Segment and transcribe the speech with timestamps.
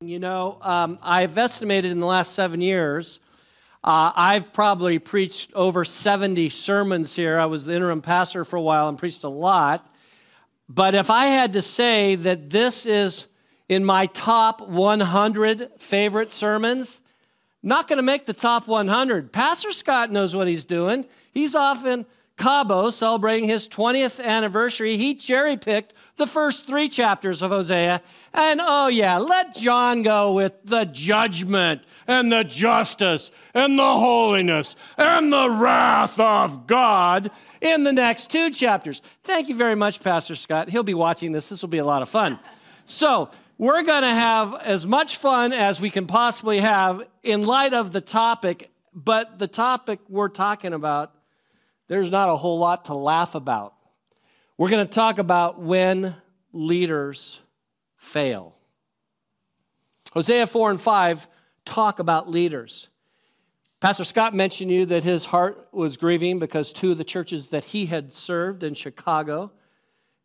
[0.00, 3.18] You know, um, I've estimated in the last seven years,
[3.82, 7.36] uh, I've probably preached over 70 sermons here.
[7.36, 9.92] I was the interim pastor for a while and preached a lot.
[10.68, 13.26] But if I had to say that this is
[13.68, 17.02] in my top 100 favorite sermons,
[17.60, 19.32] not going to make the top 100.
[19.32, 21.06] Pastor Scott knows what he's doing.
[21.32, 22.06] He's often
[22.38, 28.00] Cabo celebrating his 20th anniversary, he cherry picked the first three chapters of Hosea.
[28.32, 34.76] And oh, yeah, let John go with the judgment and the justice and the holiness
[34.96, 39.02] and the wrath of God in the next two chapters.
[39.24, 40.70] Thank you very much, Pastor Scott.
[40.70, 41.48] He'll be watching this.
[41.48, 42.38] This will be a lot of fun.
[42.86, 47.74] So, we're going to have as much fun as we can possibly have in light
[47.74, 51.12] of the topic, but the topic we're talking about
[51.88, 53.74] there's not a whole lot to laugh about.
[54.56, 56.14] We're going to talk about when
[56.52, 57.40] leaders
[57.96, 58.54] fail.
[60.12, 61.28] Hosea 4 and 5
[61.64, 62.88] talk about leaders.
[63.80, 67.64] Pastor Scott mentioned you that his heart was grieving because two of the churches that
[67.64, 69.52] he had served in Chicago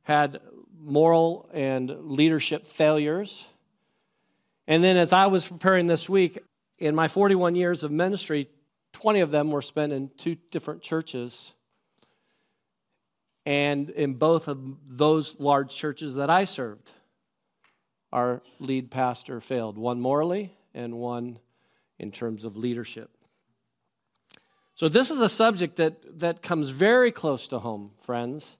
[0.03, 0.39] had
[0.79, 3.45] moral and leadership failures.
[4.67, 6.39] And then, as I was preparing this week,
[6.79, 8.49] in my 41 years of ministry,
[8.93, 11.53] 20 of them were spent in two different churches.
[13.45, 16.91] And in both of those large churches that I served,
[18.13, 21.39] our lead pastor failed, one morally and one
[21.99, 23.09] in terms of leadership.
[24.75, 28.57] So, this is a subject that, that comes very close to home, friends.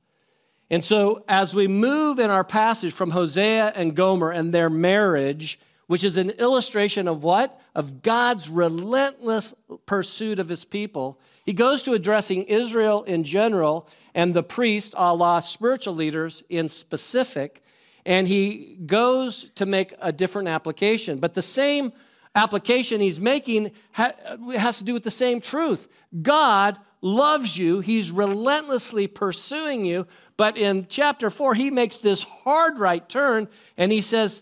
[0.70, 5.60] And so, as we move in our passage from Hosea and Gomer and their marriage,
[5.94, 7.62] which is an illustration of what?
[7.76, 9.54] Of God's relentless
[9.86, 11.20] pursuit of his people.
[11.46, 17.64] He goes to addressing Israel in general and the priest, Allah, spiritual leaders in specific,
[18.08, 21.20] and he goes to make a different application.
[21.20, 21.94] But the same
[22.34, 25.88] application he's making has to do with the same truth.
[26.24, 30.08] God loves you, he's relentlessly pursuing you.
[30.38, 33.48] But in chapter 4, he makes this hard right turn
[33.78, 34.42] and he says,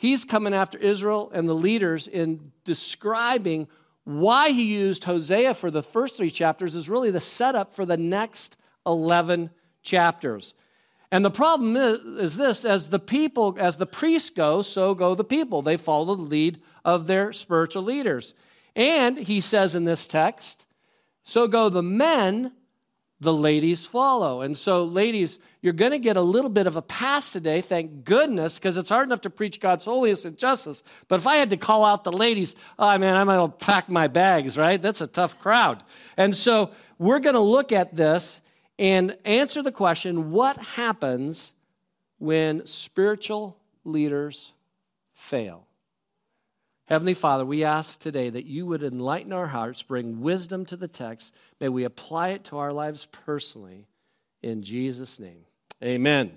[0.00, 3.68] He's coming after Israel and the leaders in describing
[4.04, 7.98] why he used Hosea for the first three chapters is really the setup for the
[7.98, 8.56] next
[8.86, 9.50] 11
[9.82, 10.54] chapters.
[11.12, 15.14] And the problem is, is, this as the people, as the priests go, so go
[15.14, 15.60] the people.
[15.60, 18.32] They follow the lead of their spiritual leaders.
[18.74, 20.64] And he says in this text,
[21.24, 22.52] so go the men
[23.20, 24.40] the ladies follow.
[24.40, 28.04] And so, ladies, you're going to get a little bit of a pass today, thank
[28.04, 30.82] goodness, because it's hard enough to preach God's holiness and justice.
[31.06, 34.08] But if I had to call out the ladies, oh man, I might pack my
[34.08, 34.80] bags, right?
[34.80, 35.84] That's a tough crowd.
[36.16, 38.40] And so, we're going to look at this
[38.78, 41.52] and answer the question what happens
[42.18, 44.52] when spiritual leaders
[45.14, 45.66] fail?
[46.90, 50.88] Heavenly Father, we ask today that you would enlighten our hearts, bring wisdom to the
[50.88, 51.32] text.
[51.60, 53.86] May we apply it to our lives personally.
[54.42, 55.44] In Jesus' name,
[55.84, 56.32] amen.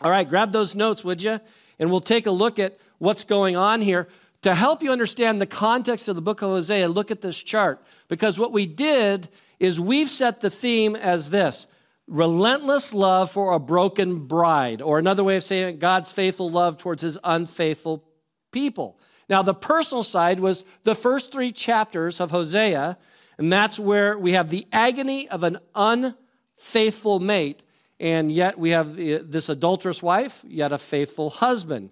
[0.00, 1.38] All right, grab those notes, would you?
[1.78, 4.08] And we'll take a look at what's going on here.
[4.40, 7.84] To help you understand the context of the book of Hosea, look at this chart.
[8.08, 9.28] Because what we did
[9.60, 11.66] is we've set the theme as this
[12.06, 16.78] relentless love for a broken bride, or another way of saying it, God's faithful love
[16.78, 18.02] towards his unfaithful
[18.50, 18.98] people.
[19.28, 22.98] Now, the personal side was the first three chapters of Hosea,
[23.38, 27.62] and that's where we have the agony of an unfaithful mate,
[27.98, 31.90] and yet we have eh, this adulterous wife, yet a faithful husband.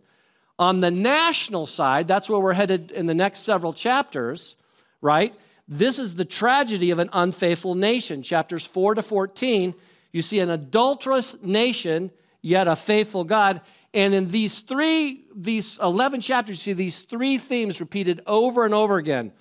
[0.58, 4.56] On the national side, that's where we're headed in the next several chapters,
[5.00, 5.34] right?
[5.66, 8.22] This is the tragedy of an unfaithful nation.
[8.22, 9.74] Chapters 4 to 14,
[10.12, 12.10] you see an adulterous nation,
[12.42, 13.60] yet a faithful God.
[13.94, 18.74] And in these three, these 11 chapters, you see these three themes repeated over and
[18.74, 19.32] over again.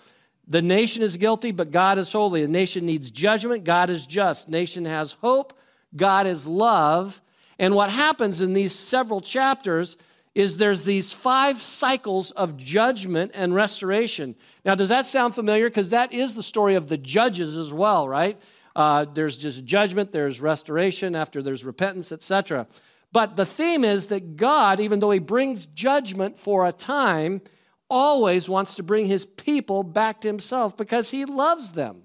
[0.48, 2.42] The nation is guilty, but God is holy.
[2.42, 4.50] The nation needs judgment, God is just.
[4.50, 5.58] Nation has hope,
[5.96, 7.22] God is love.
[7.60, 9.98] And what happens in these several chapters
[10.34, 14.36] is there's these five cycles of judgment and restoration.
[14.64, 15.70] Now, does that sound familiar?
[15.70, 18.40] Because that is the story of the judges as well, right?
[18.76, 22.68] Uh, there's just judgment, there's restoration after there's repentance, etc.
[23.12, 27.42] But the theme is that God, even though He brings judgment for a time,
[27.90, 32.04] always wants to bring His people back to Himself because He loves them.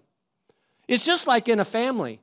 [0.89, 2.21] It's just like in a family.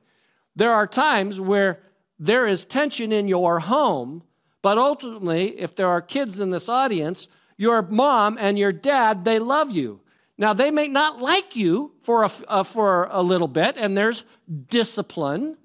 [0.56, 1.80] There are times where
[2.18, 4.22] there is tension in your home,
[4.62, 9.38] but ultimately, if there are kids in this audience, your mom and your dad, they
[9.38, 10.00] love you.
[10.36, 14.24] Now, they may not like you for a, uh, for a little bit, and there's
[14.68, 15.56] discipline,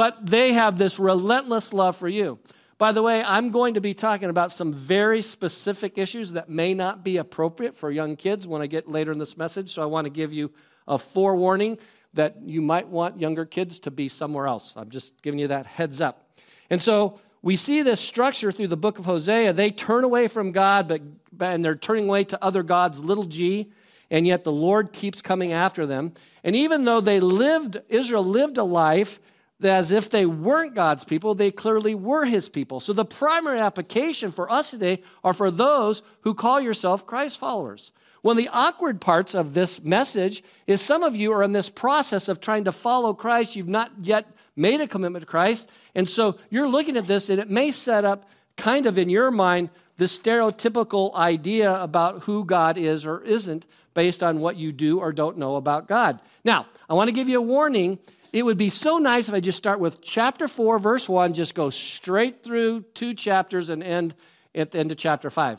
[0.00, 2.38] but they have this relentless love for you.
[2.78, 6.72] By the way, I'm going to be talking about some very specific issues that may
[6.72, 9.74] not be appropriate for young kids when I get later in this message.
[9.74, 10.52] So I want to give you
[10.88, 11.76] a forewarning
[12.14, 14.72] that you might want younger kids to be somewhere else.
[14.74, 16.32] I'm just giving you that heads up.
[16.70, 19.52] And so we see this structure through the book of Hosea.
[19.52, 21.02] They turn away from God, but
[21.46, 23.70] and they're turning away to other gods, little g,
[24.10, 26.14] and yet the Lord keeps coming after them.
[26.42, 29.20] And even though they lived, Israel lived a life
[29.62, 32.80] as if they weren't God's people, they clearly were his people.
[32.80, 37.92] So the primary application for us today are for those who call yourself Christ followers.
[38.22, 41.70] One of the awkward parts of this message is some of you are in this
[41.70, 43.56] process of trying to follow Christ.
[43.56, 44.26] You've not yet
[44.56, 45.70] made a commitment to Christ.
[45.94, 49.30] And so you're looking at this, and it may set up kind of in your
[49.30, 54.98] mind the stereotypical idea about who God is or isn't based on what you do
[54.98, 56.20] or don't know about God.
[56.44, 57.98] Now, I want to give you a warning.
[58.32, 61.54] It would be so nice if I just start with chapter 4, verse 1, just
[61.54, 64.14] go straight through two chapters and end
[64.54, 65.58] at the end of chapter 5.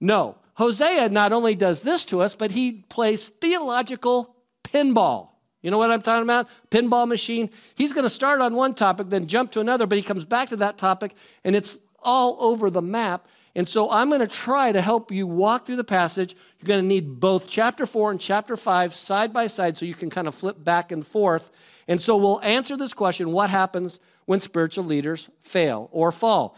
[0.00, 5.30] No, Hosea not only does this to us, but he plays theological pinball.
[5.62, 6.48] You know what I'm talking about?
[6.70, 7.50] Pinball machine.
[7.74, 10.48] He's going to start on one topic, then jump to another, but he comes back
[10.48, 11.14] to that topic,
[11.44, 13.26] and it's all over the map.
[13.54, 16.34] And so I'm going to try to help you walk through the passage.
[16.58, 19.94] You're going to need both chapter 4 and chapter 5 side by side so you
[19.94, 21.50] can kind of flip back and forth.
[21.86, 26.56] And so we'll answer this question what happens when spiritual leaders fail or fall?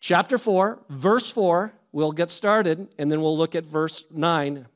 [0.00, 4.66] Chapter 4, verse 4, we'll get started, and then we'll look at verse 9.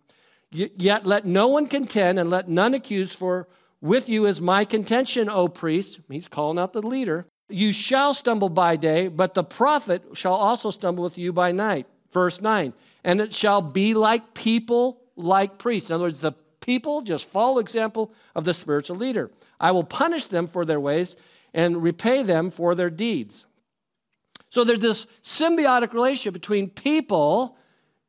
[0.53, 3.49] Yet let no one contend and let none accuse, for
[3.81, 6.01] with you is my contention, O priest.
[6.09, 7.27] He's calling out the leader.
[7.49, 11.87] You shall stumble by day, but the prophet shall also stumble with you by night.
[12.13, 12.73] Verse 9.
[13.05, 15.91] And it shall be like people, like priests.
[15.91, 19.31] In other words, the people just follow example of the spiritual leader.
[19.61, 21.15] I will punish them for their ways
[21.55, 23.47] and repay them for their deeds.
[24.51, 27.57] So there's this symbiotic relationship between people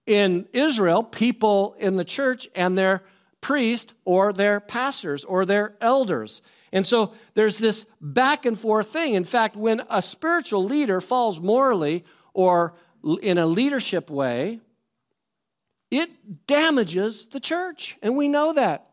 [0.06, 3.04] in Israel, people in the church, and their
[3.42, 6.42] priest or their pastors or their elders.
[6.72, 9.14] And so there's this back and forth thing.
[9.14, 12.04] In fact, when a spiritual leader falls morally
[12.34, 12.74] or
[13.22, 14.60] in a leadership way,
[15.90, 17.98] it damages the church.
[18.02, 18.90] And we know that.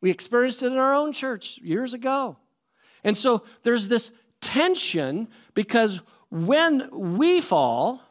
[0.00, 2.36] We experienced it in our own church years ago.
[3.04, 8.02] And so there's this tension because when we fall,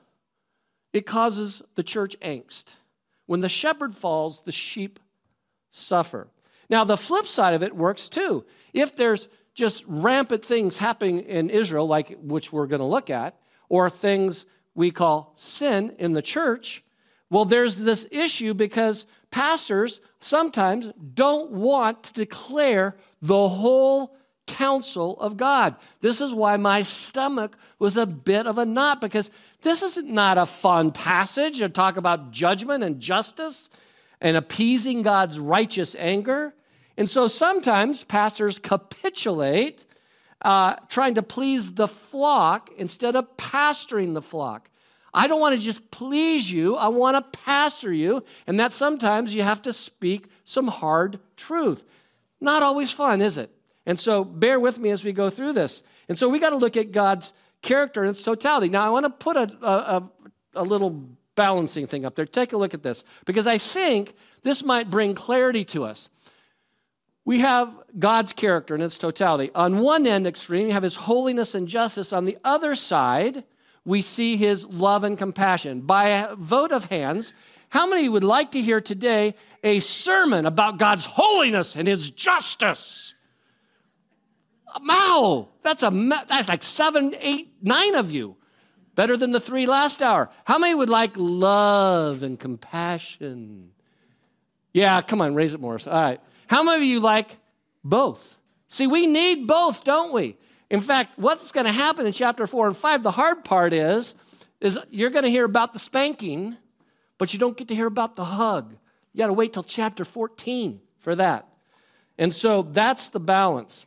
[0.94, 2.74] it causes the church angst.
[3.26, 5.00] When the shepherd falls, the sheep
[5.72, 6.28] suffer.
[6.72, 8.46] Now, the flip side of it works too.
[8.74, 13.38] If there's just rampant things happening in Israel, like which we're going to look at,
[13.68, 16.84] or things we call sin in the church,
[17.30, 24.16] well, there's this issue because pastors sometimes don't want to declare the whole
[24.48, 25.76] counsel of God.
[26.00, 29.30] This is why my stomach was a bit of a knot because
[29.62, 33.70] this is not a fun passage to talk about judgment and justice
[34.20, 36.54] and appeasing God's righteous anger.
[37.02, 39.88] And so sometimes pastors capitulate,
[40.44, 44.70] uh, trying to please the flock instead of pastoring the flock.
[45.12, 48.24] I don't want to just please you, I want to pastor you.
[48.46, 51.84] And that sometimes you have to speak some hard truth.
[52.40, 53.50] Not always fun, is it?
[53.88, 55.82] And so bear with me as we go through this.
[56.08, 57.34] And so we got to look at God's
[57.64, 58.70] character in its totality.
[58.70, 60.12] Now, I want to put a, a,
[60.54, 62.28] a little balancing thing up there.
[62.28, 66.08] Take a look at this because I think this might bring clarity to us.
[67.24, 69.52] We have God's character in its totality.
[69.54, 72.12] On one end extreme, you have his holiness and justice.
[72.12, 73.44] On the other side,
[73.86, 75.82] we see his love and compassion.
[75.82, 77.34] By a vote of hands,
[77.70, 83.14] how many would like to hear today a sermon about God's holiness and his justice?
[84.84, 85.90] Wow, that's a
[86.28, 88.36] that's like seven, eight, nine of you.
[88.96, 90.30] Better than the three last hour.
[90.46, 93.72] How many would like love and compassion?
[94.74, 95.80] Yeah, come on, raise it more.
[95.86, 96.20] All right.
[96.52, 97.38] How many of you like
[97.82, 98.38] both?
[98.68, 100.36] See, we need both, don't we?
[100.70, 104.16] In fact, what's going to happen in chapter 4 and 5, the hard part is,
[104.60, 106.58] is you're going to hear about the spanking,
[107.18, 108.76] but you don't get to hear about the hug.
[109.14, 111.48] You got to wait till chapter 14 for that.
[112.18, 113.86] And so that's the balance.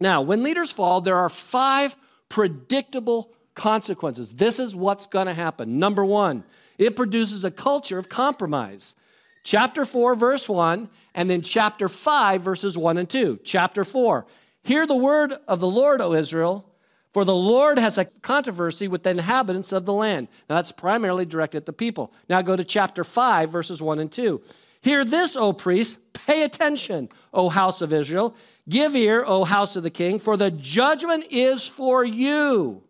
[0.00, 1.96] Now, when leaders fall, there are five
[2.30, 4.36] predictable consequences.
[4.36, 5.78] This is what's going to happen.
[5.78, 6.44] Number one,
[6.78, 8.94] it produces a culture of compromise.
[9.42, 13.40] Chapter 4, verse 1, and then chapter 5, verses 1 and 2.
[13.42, 14.26] Chapter 4,
[14.62, 16.66] hear the word of the Lord, O Israel,
[17.12, 20.28] for the Lord has a controversy with the inhabitants of the land.
[20.48, 22.12] Now, that's primarily directed at the people.
[22.28, 24.40] Now, go to chapter 5, verses 1 and 2.
[24.82, 28.34] Hear this, O priest, pay attention, O house of Israel.
[28.68, 32.82] Give ear, O house of the king, for the judgment is for you.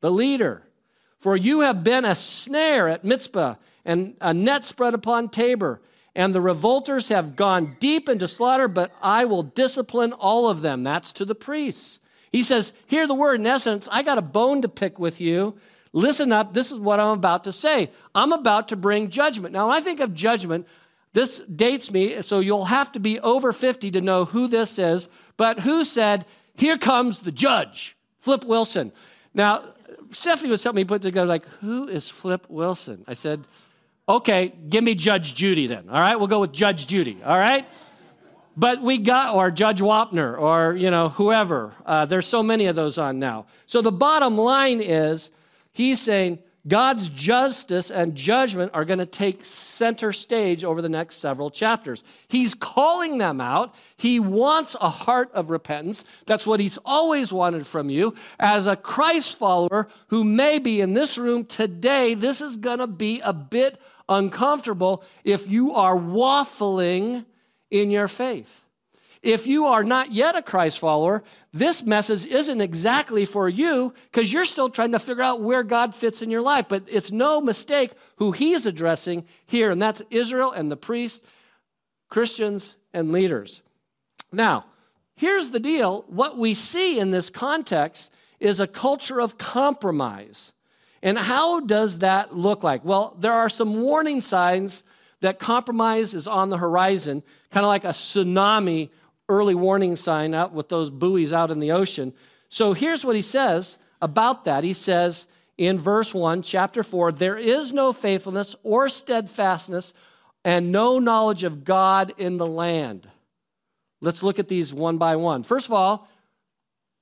[0.00, 0.62] the leader.
[1.18, 5.80] For you have been a snare at Mizpah and a net spread upon Tabor.
[6.14, 10.82] And the revolters have gone deep into slaughter, but I will discipline all of them.
[10.82, 12.00] That's to the priests.
[12.32, 13.40] He says, Hear the word.
[13.40, 15.56] In essence, I got a bone to pick with you.
[15.92, 16.52] Listen up.
[16.52, 17.90] This is what I'm about to say.
[18.14, 19.52] I'm about to bring judgment.
[19.52, 20.66] Now, I think of judgment,
[21.12, 25.08] this dates me, so you'll have to be over 50 to know who this is.
[25.36, 26.24] But who said,
[26.54, 27.96] Here comes the judge?
[28.20, 28.90] Flip Wilson.
[29.34, 29.74] Now,
[30.10, 33.04] Stephanie was helping me put together, like, who is Flip Wilson?
[33.06, 33.44] I said,
[34.08, 35.88] Okay, give me Judge Judy then.
[35.88, 37.18] All right, we'll go with Judge Judy.
[37.24, 37.66] All right.
[38.56, 41.74] But we got, or Judge Wapner, or, you know, whoever.
[41.84, 43.46] Uh, there's so many of those on now.
[43.66, 45.30] So the bottom line is
[45.72, 51.16] he's saying God's justice and judgment are going to take center stage over the next
[51.16, 52.02] several chapters.
[52.26, 53.74] He's calling them out.
[53.96, 56.04] He wants a heart of repentance.
[56.26, 58.14] That's what he's always wanted from you.
[58.40, 62.88] As a Christ follower who may be in this room today, this is going to
[62.88, 67.24] be a bit uncomfortable if you are waffling
[67.70, 68.64] in your faith.
[69.22, 74.32] If you are not yet a Christ follower, this message isn't exactly for you because
[74.32, 76.66] you're still trying to figure out where God fits in your life.
[76.68, 81.26] But it's no mistake who he's addressing here, and that's Israel and the priests,
[82.08, 83.62] Christians, and leaders.
[84.32, 84.66] Now,
[85.16, 90.52] here's the deal what we see in this context is a culture of compromise.
[91.06, 92.84] And how does that look like?
[92.84, 94.82] Well, there are some warning signs
[95.20, 97.22] that compromise is on the horizon,
[97.52, 98.90] kind of like a tsunami
[99.28, 102.12] early warning sign out with those buoys out in the ocean.
[102.48, 104.64] So here's what he says about that.
[104.64, 109.94] He says in verse 1, chapter 4 there is no faithfulness or steadfastness
[110.44, 113.08] and no knowledge of God in the land.
[114.00, 115.44] Let's look at these one by one.
[115.44, 116.08] First of all,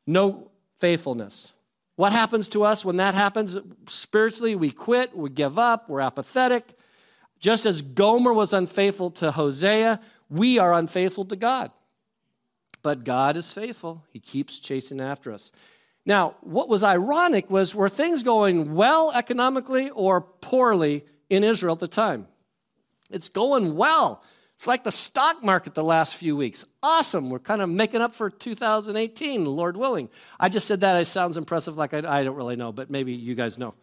[0.07, 1.54] no faithfulness.
[1.97, 3.57] What happens to us when that happens?
[3.89, 6.77] Spiritually, we quit, we give up, we're apathetic.
[7.39, 11.71] Just as Gomer was unfaithful to Hosea, we are unfaithful to God.
[12.83, 15.53] But God is faithful, He keeps chasing after us.
[16.07, 21.81] Now, what was ironic was were things going well economically or poorly in Israel at
[21.81, 22.27] the time?
[23.11, 24.23] It's going well.
[24.65, 26.65] It's like the stock market the last few weeks.
[26.83, 27.29] Awesome.
[27.29, 30.09] We're kind of making up for 2018, Lord willing.
[30.41, 30.99] I just said that.
[30.99, 33.75] It sounds impressive, like I, I don't really know, but maybe you guys know.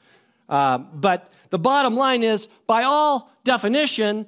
[0.50, 4.26] Uh, but the bottom line is, by all definition,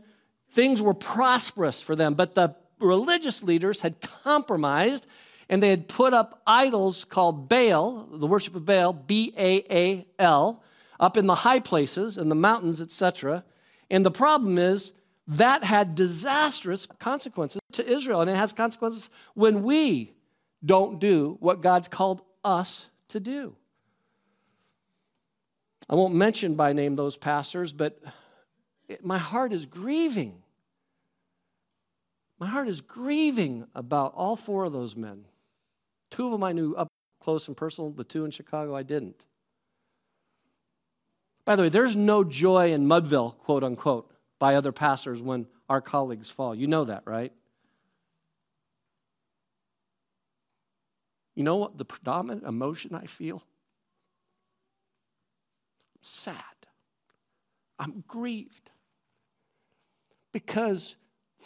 [0.52, 2.14] things were prosperous for them.
[2.14, 5.08] But the religious leaders had compromised
[5.50, 10.06] and they had put up idols called Baal, the worship of Baal, B A A
[10.20, 10.62] L,
[11.00, 13.44] up in the high places, in the mountains, etc.
[13.90, 14.92] And the problem is,
[15.28, 18.22] that had disastrous consequences to Israel.
[18.22, 20.14] And it has consequences when we
[20.64, 23.56] don't do what God's called us to do.
[25.90, 28.02] I won't mention by name those pastors, but
[28.88, 30.42] it, my heart is grieving.
[32.40, 35.26] My heart is grieving about all four of those men.
[36.10, 36.88] Two of them I knew up
[37.22, 39.24] close and personal, the two in Chicago I didn't.
[41.46, 44.13] By the way, there's no joy in Mudville, quote unquote
[44.44, 46.54] by other pastors when our colleagues fall.
[46.54, 47.32] You know that, right?
[51.34, 53.38] You know what the predominant emotion I feel?
[55.96, 56.36] I'm sad.
[57.80, 58.72] I'm grieved.
[60.34, 60.98] Because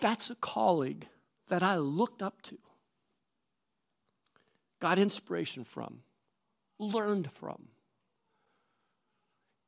[0.01, 1.07] that's a colleague
[1.49, 2.57] that I looked up to,
[4.79, 5.99] got inspiration from,
[6.79, 7.67] learned from.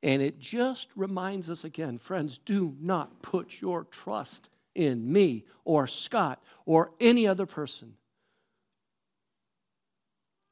[0.01, 5.87] And it just reminds us again, friends, do not put your trust in me or
[5.87, 7.95] Scott or any other person.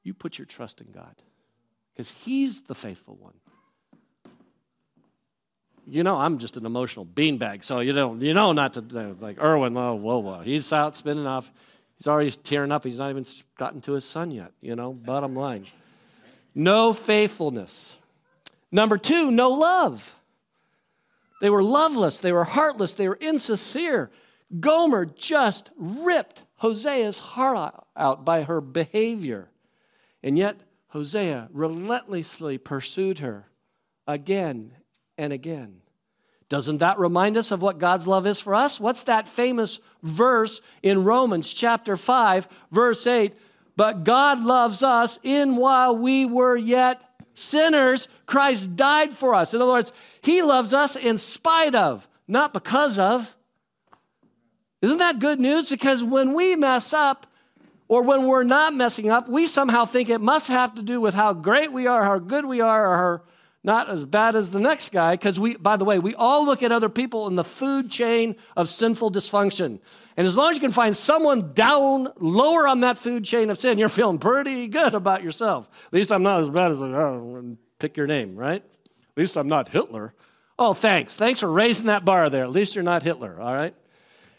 [0.03, 1.15] You put your trust in God
[1.93, 3.33] because He's the faithful one.
[5.89, 9.13] You know, I'm just an emotional beanbag, so you know, you know not to uh,
[9.21, 9.77] like Erwin.
[9.77, 11.49] Oh, whoa, whoa, he's out spinning off.
[11.97, 12.83] He's already tearing up.
[12.83, 13.25] He's not even
[13.57, 14.51] gotten to his son yet.
[14.59, 15.65] You know, bottom line,
[16.53, 17.95] no faithfulness.
[18.71, 20.15] Number two, no love.
[21.39, 24.11] They were loveless, they were heartless, they were insincere.
[24.59, 29.49] Gomer just ripped Hosea's heart out by her behavior.
[30.23, 33.49] And yet, Hosea relentlessly pursued her
[34.07, 34.71] again
[35.17, 35.81] and again.
[36.49, 38.79] Doesn't that remind us of what God's love is for us?
[38.79, 43.33] What's that famous verse in Romans chapter 5, verse 8?
[43.75, 47.06] But God loves us in while we were yet
[47.37, 49.53] sinners, Christ died for us.
[49.53, 53.35] In other words, He loves us in spite of, not because of.
[54.81, 55.69] Isn't that good news?
[55.69, 57.27] Because when we mess up,
[57.87, 61.13] or when we're not messing up, we somehow think it must have to do with
[61.13, 63.23] how great we are, how good we are, or how
[63.67, 65.13] not as bad as the next guy.
[65.13, 68.35] Because we, by the way, we all look at other people in the food chain
[68.55, 69.79] of sinful dysfunction.
[70.15, 73.59] And as long as you can find someone down lower on that food chain of
[73.59, 75.69] sin, you're feeling pretty good about yourself.
[75.87, 78.63] At least I'm not as bad as, oh, pick your name, right?
[78.63, 80.13] At least I'm not Hitler.
[80.57, 81.15] Oh, thanks.
[81.15, 82.43] Thanks for raising that bar there.
[82.43, 83.75] At least you're not Hitler, all right?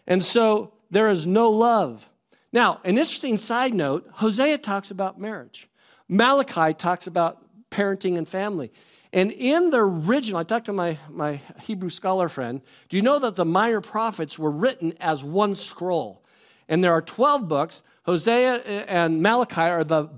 [0.07, 2.09] And so there is no love.
[2.53, 5.69] Now, an interesting side note Hosea talks about marriage,
[6.09, 8.73] Malachi talks about parenting and family.
[9.13, 12.61] And in the original, I talked to my, my Hebrew scholar friend.
[12.89, 16.23] Do you know that the minor prophets were written as one scroll?
[16.69, 17.83] And there are 12 books.
[18.05, 20.09] Hosea uh, and Malachi are the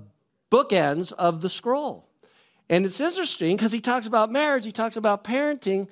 [0.51, 2.07] bookends of the scroll.
[2.69, 5.87] And it's interesting because he talks about marriage, he talks about parenting,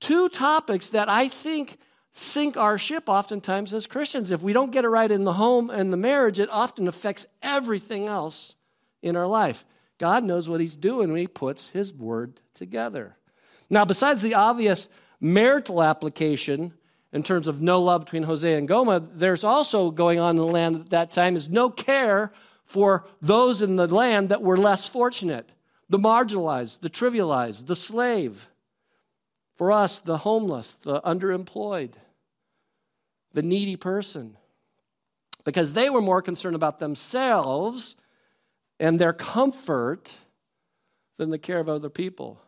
[0.00, 1.78] two topics that I think
[2.12, 4.30] sink our ship oftentimes as Christians.
[4.30, 7.26] If we don't get it right in the home and the marriage, it often affects
[7.42, 8.56] everything else
[9.02, 9.64] in our life.
[9.98, 13.16] God knows what He's doing when He puts His word together.
[13.70, 14.88] Now, besides the obvious
[15.20, 16.74] marital application
[17.12, 20.44] in terms of no love between Hosea and Gomer, there's also going on in the
[20.44, 22.32] land at that time is no care
[22.64, 25.50] for those in the land that were less fortunate
[25.90, 28.48] the marginalized, the trivialized, the slave.
[29.54, 31.92] For us, the homeless, the underemployed
[33.34, 34.36] the needy person
[35.44, 37.96] because they were more concerned about themselves
[38.78, 40.12] and their comfort
[41.16, 42.40] than the care of other people.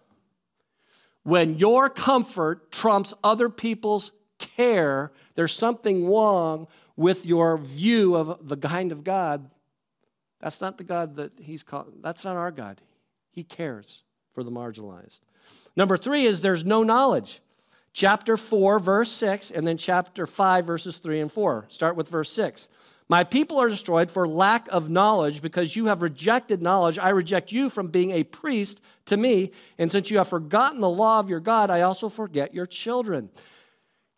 [1.22, 8.56] When your comfort trumps other people's care, there's something wrong with your view of the
[8.56, 9.50] kind of God.
[10.40, 11.92] That's not the God that he's called.
[12.02, 12.80] That's not our God.
[13.30, 14.02] He cares
[14.32, 15.20] for the marginalized.
[15.74, 17.40] Number three is there's no knowledge
[17.92, 21.66] chapter 4, verse 6, and then chapter 5, verses 3 and 4.
[21.70, 22.68] Start with verse 6.
[23.08, 26.98] My people are destroyed for lack of knowledge because you have rejected knowledge.
[26.98, 29.52] I reject you from being a priest to me.
[29.78, 33.30] And since you have forgotten the law of your God, I also forget your children.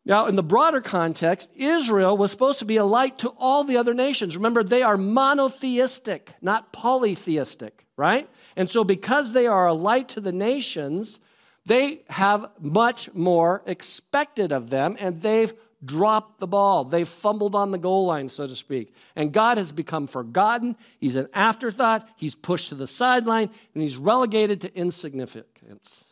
[0.07, 3.77] Now, in the broader context, Israel was supposed to be a light to all the
[3.77, 4.39] other nations.
[4.39, 8.27] Remember, they are monotheistic, not polytheistic, right?
[8.57, 11.21] And so, because they are a light to the nations,
[11.67, 15.53] they have much more expected of them, and they've
[15.85, 16.85] dropped the ball.
[16.85, 18.95] They've fumbled on the goal line, so to speak.
[19.15, 20.77] And God has become forgotten.
[20.99, 22.09] He's an afterthought.
[22.17, 26.05] He's pushed to the sideline, and he's relegated to insignificance.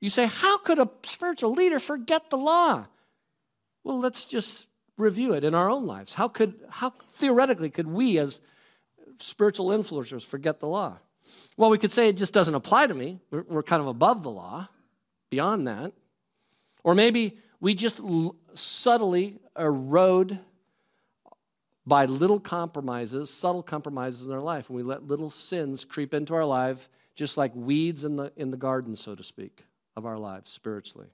[0.00, 2.86] You say, How could a spiritual leader forget the law?
[3.82, 6.14] Well, let's just review it in our own lives.
[6.14, 8.40] How could, how theoretically could we as
[9.18, 10.98] spiritual influencers forget the law?
[11.56, 13.18] Well, we could say it just doesn't apply to me.
[13.30, 14.68] We're, we're kind of above the law,
[15.30, 15.92] beyond that.
[16.82, 20.38] Or maybe we just l- subtly erode
[21.86, 26.34] by little compromises, subtle compromises in our life, and we let little sins creep into
[26.34, 29.64] our life, just like weeds in the, in the garden, so to speak,
[29.96, 31.06] of our lives spiritually.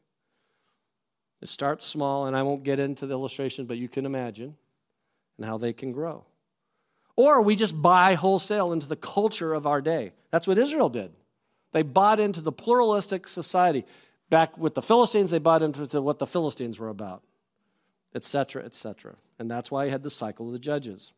[1.40, 4.56] It starts small, and I won't get into the illustrations, but you can imagine
[5.36, 6.24] and how they can grow.
[7.14, 10.14] Or we just buy wholesale into the culture of our day.
[10.32, 11.12] That's what Israel did.
[11.70, 13.84] They bought into the pluralistic society.
[14.30, 17.22] Back with the Philistines, they bought into what the Philistines were about,
[18.14, 19.16] etc., etc.
[19.38, 21.12] And that's why he had the cycle of the judges.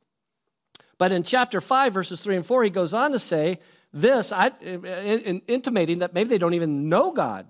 [0.98, 3.58] But in chapter 5, verses 3 and 4, he goes on to say
[3.92, 7.46] this, I, in, in, intimating that maybe they don't even know God.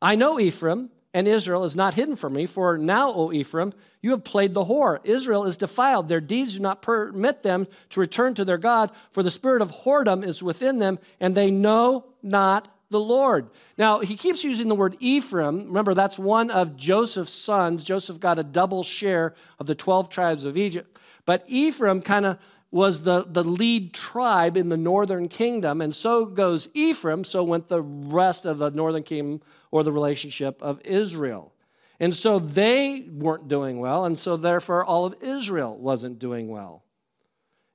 [0.00, 2.44] I know Ephraim, and Israel is not hidden from me.
[2.46, 4.98] For now, O Ephraim, you have played the whore.
[5.04, 6.08] Israel is defiled.
[6.08, 9.70] Their deeds do not permit them to return to their God, for the spirit of
[9.70, 13.50] whoredom is within them, and they know not the Lord.
[13.76, 15.66] Now, he keeps using the word Ephraim.
[15.66, 17.82] Remember, that's one of Joseph's sons.
[17.82, 20.96] Joseph got a double share of the 12 tribes of Egypt.
[21.26, 22.38] But Ephraim kind of
[22.70, 27.68] was the, the lead tribe in the northern kingdom, and so goes Ephraim, so went
[27.68, 31.52] the rest of the northern kingdom or the relationship of Israel.
[32.00, 36.84] And so they weren't doing well, and so therefore all of Israel wasn't doing well.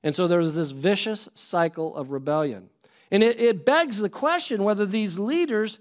[0.02, 2.70] And so there was this vicious cycle of rebellion.
[3.10, 5.78] And it, it begs the question whether these leaders,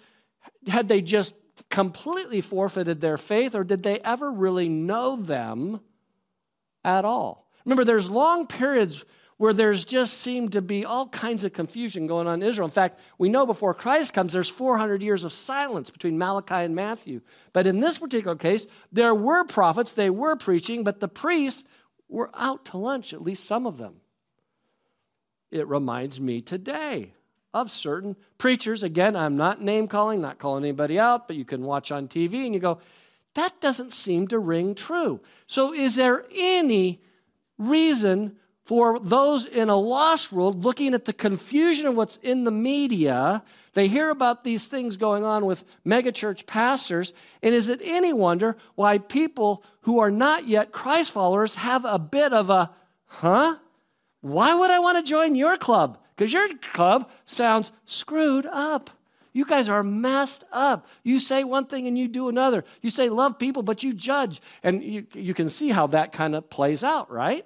[0.68, 1.34] had they just
[1.70, 5.82] completely forfeited their faith, or did they ever really know them
[6.84, 7.50] at all?
[7.66, 9.04] Remember, there's long periods
[9.38, 12.68] where there's just seemed to be all kinds of confusion going on in Israel.
[12.68, 16.76] In fact, we know before Christ comes, there's 400 years of silence between Malachi and
[16.76, 17.22] Matthew.
[17.54, 21.64] But in this particular case, there were prophets, they were preaching, but the priests
[22.10, 24.02] were out to lunch, at least some of them.
[25.52, 27.14] It reminds me today
[27.54, 28.84] of certain preachers.
[28.84, 32.46] Again, I'm not name calling, not calling anybody out, but you can watch on TV
[32.46, 32.80] and you go,
[33.36, 35.20] that doesn't seem to ring true.
[35.48, 37.02] So, is there any
[37.58, 38.38] reason
[38.70, 43.44] for those in a lost world looking at the confusion of what's in the media.
[43.74, 47.12] They hear about these things going on with megachurch pastors.
[47.42, 51.98] And is it any wonder why people who are not yet Christ followers have a
[51.98, 52.70] bit of a,
[53.06, 53.56] huh?
[54.22, 55.98] Why would I want to join your club?
[56.20, 58.90] Because your club sounds screwed up.
[59.32, 60.86] You guys are messed up.
[61.02, 62.66] You say one thing and you do another.
[62.82, 64.42] You say love people, but you judge.
[64.62, 67.46] And you, you can see how that kind of plays out, right?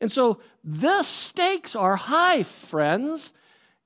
[0.00, 3.32] And so the stakes are high, friends.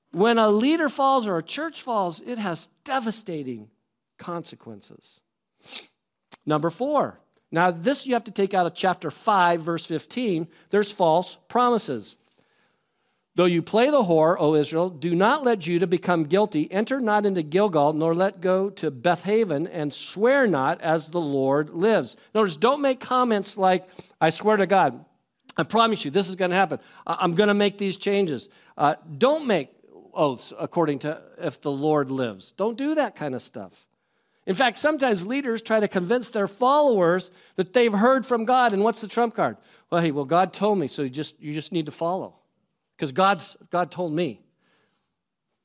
[0.09, 3.69] When a leader falls or a church falls, it has devastating
[4.17, 5.19] consequences.
[6.43, 7.19] Number four.
[7.51, 10.47] Now, this you have to take out of chapter 5, verse 15.
[10.71, 12.15] There's false promises.
[13.35, 16.71] Though you play the whore, O Israel, do not let Judah become guilty.
[16.71, 21.71] Enter not into Gilgal, nor let go to Bethaven, and swear not as the Lord
[21.71, 22.15] lives.
[22.35, 23.87] Notice, don't make comments like,
[24.21, 25.03] I swear to God,
[25.57, 26.79] I promise you, this is going to happen.
[27.07, 28.49] I'm going to make these changes.
[28.77, 29.69] Uh, don't make
[30.13, 32.51] oaths according to if the Lord lives.
[32.51, 33.87] Don't do that kind of stuff.
[34.45, 38.83] In fact, sometimes leaders try to convince their followers that they've heard from God, and
[38.83, 39.57] what's the trump card?
[39.89, 42.35] Well, hey, well, God told me, so you just you just need to follow
[42.95, 44.41] because God's God told me.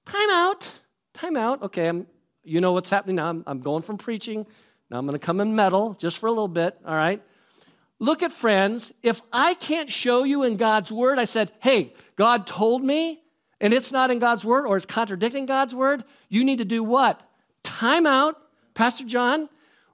[0.07, 0.73] Time out.
[1.15, 1.63] Time out.
[1.63, 2.07] Okay, I'm,
[2.43, 3.29] you know what's happening now.
[3.29, 4.47] I'm, I'm going from preaching.
[4.91, 6.79] Now I'm going to come and meddle just for a little bit.
[6.87, 7.23] All right.
[7.99, 8.93] Look at friends.
[9.03, 13.21] If I can't show you in God's word, I said, hey, God told me,
[13.61, 16.83] and it's not in God's word or it's contradicting God's word, you need to do
[16.83, 17.29] what?
[17.65, 18.41] Time out.
[18.75, 19.49] Pastor John,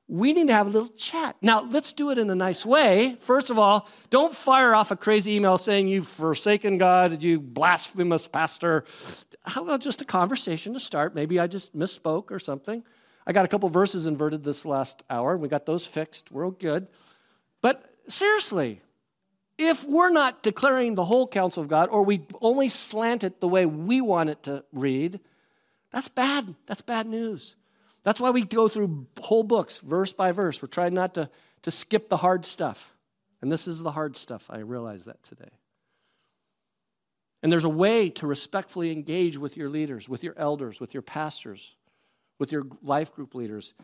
[0.07, 1.37] we need to have a little chat.
[1.40, 3.17] Now, let's do it in a nice way.
[3.21, 8.29] First of all, don't fire off a crazy email saying you've forsaken God, you blasphemous
[8.29, 8.85] pastor.
[9.45, 11.14] How about just a conversation to start?
[11.14, 12.85] Maybe I just misspoke or something.
[13.27, 15.37] I got a couple verses inverted this last hour.
[15.38, 16.31] We got those fixed.
[16.31, 16.87] We're all good.
[17.62, 18.83] But seriously,
[19.57, 23.49] if we're not declaring the whole counsel of God or we only slant it the
[23.49, 25.21] way we want it to read,
[25.90, 26.55] that's bad.
[26.67, 27.57] That's bad news.
[28.05, 30.62] That's why we go through whole books, verse by verse.
[30.62, 31.31] We're trying not to,
[31.62, 32.95] to skip the hard stuff.
[33.40, 34.47] And this is the hard stuff.
[34.51, 35.51] I realize that today.
[37.43, 41.03] And there's a way to respectfully engage with your leaders, with your elders, with your
[41.03, 41.75] pastors,
[42.38, 43.75] with your life group leaders.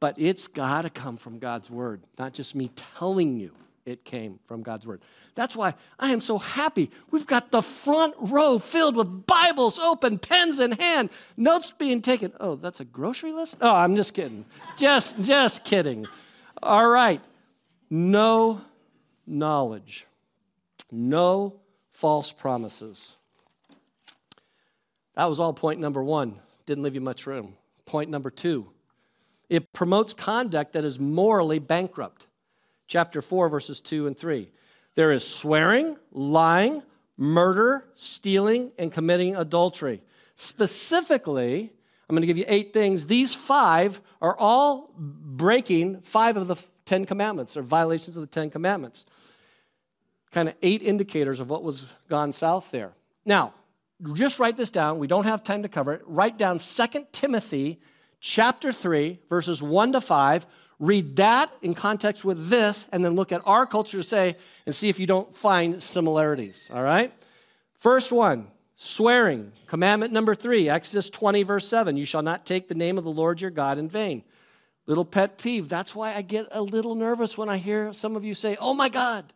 [0.00, 3.52] But it's got to come from God's word, not just me telling you
[3.86, 5.00] it came from God's word.
[5.36, 6.90] That's why I am so happy.
[7.12, 12.32] We've got the front row filled with Bibles open, pens in hand, notes being taken.
[12.40, 13.56] Oh, that's a grocery list?
[13.60, 14.44] Oh, I'm just kidding.
[14.76, 16.06] just just kidding.
[16.62, 17.22] All right.
[17.88, 18.60] No
[19.26, 20.06] knowledge.
[20.90, 21.54] No
[21.92, 23.14] false promises.
[25.14, 26.40] That was all point number 1.
[26.66, 27.54] Didn't leave you much room.
[27.86, 28.66] Point number 2.
[29.48, 32.26] It promotes conduct that is morally bankrupt
[32.86, 34.50] chapter 4, verses 2 and 3.
[34.94, 36.82] There is swearing, lying,
[37.16, 40.02] murder, stealing, and committing adultery.
[40.34, 41.72] Specifically,
[42.08, 43.06] I'm going to give you eight things.
[43.06, 48.48] These five are all breaking five of the Ten Commandments, or violations of the Ten
[48.48, 49.04] Commandments.
[50.30, 52.92] Kind of eight indicators of what was gone south there.
[53.24, 53.54] Now,
[54.12, 54.98] just write this down.
[54.98, 56.02] We don't have time to cover it.
[56.06, 57.80] Write down 2 Timothy
[58.20, 60.46] chapter 3, verses 1 to 5
[60.78, 64.36] Read that in context with this, and then look at our culture to say,
[64.66, 66.68] and see if you don't find similarities.
[66.72, 67.12] All right?
[67.78, 69.52] First one, swearing.
[69.66, 71.96] Commandment number three, Exodus 20, verse 7.
[71.96, 74.22] You shall not take the name of the Lord your God in vain.
[74.86, 75.68] Little pet peeve.
[75.68, 78.74] That's why I get a little nervous when I hear some of you say, oh
[78.74, 79.32] my God.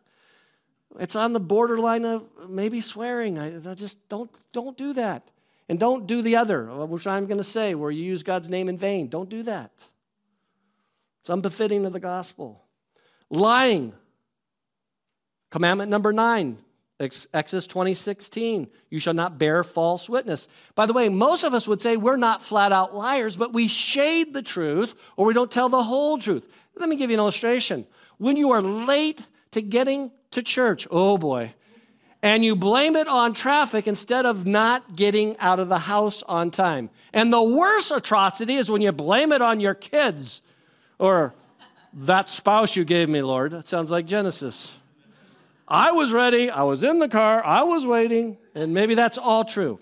[0.99, 3.39] It's on the borderline of maybe swearing.
[3.39, 5.31] I, I just don't, don't do that.
[5.69, 8.67] And don't do the other, which I'm going to say, where you use God's name
[8.67, 9.07] in vain.
[9.07, 9.71] Don't do that.
[11.21, 12.63] It's unbefitting of the gospel.
[13.29, 13.93] Lying.
[15.51, 16.57] Commandment number nine,
[16.99, 18.67] Exodus 20, 16.
[18.89, 20.47] You shall not bear false witness.
[20.75, 23.67] By the way, most of us would say we're not flat out liars, but we
[23.67, 26.47] shade the truth or we don't tell the whole truth.
[26.75, 27.85] Let me give you an illustration.
[28.17, 31.53] When you are late to getting to church, oh boy,
[32.23, 36.51] and you blame it on traffic instead of not getting out of the house on
[36.51, 36.89] time.
[37.13, 40.41] And the worst atrocity is when you blame it on your kids
[41.01, 41.33] or
[41.93, 43.51] that spouse you gave me, Lord.
[43.51, 44.77] That sounds like Genesis.
[45.67, 46.49] I was ready.
[46.49, 47.43] I was in the car.
[47.43, 48.37] I was waiting.
[48.53, 49.79] And maybe that's all true.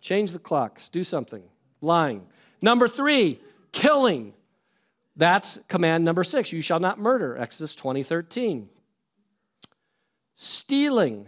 [0.00, 0.88] Change the clocks.
[0.88, 1.42] Do something.
[1.80, 2.26] Lying.
[2.60, 3.40] Number three,
[3.72, 4.34] killing.
[5.16, 6.52] That's command number six.
[6.52, 7.36] You shall not murder.
[7.36, 8.68] Exodus 20, 13.
[10.36, 11.26] Stealing.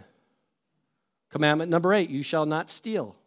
[1.29, 3.17] Commandment number eight, you shall not steal.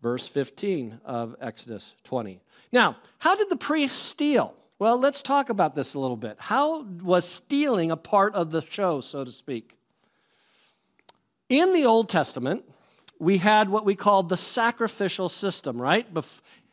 [0.00, 2.40] Verse 15 of Exodus 20.
[2.72, 4.54] Now, how did the priest steal?
[4.80, 6.36] Well, let's talk about this a little bit.
[6.38, 9.76] How was stealing a part of the show, so to speak?
[11.50, 12.64] In the Old Testament,
[13.18, 16.06] we had what we called the sacrificial system, right?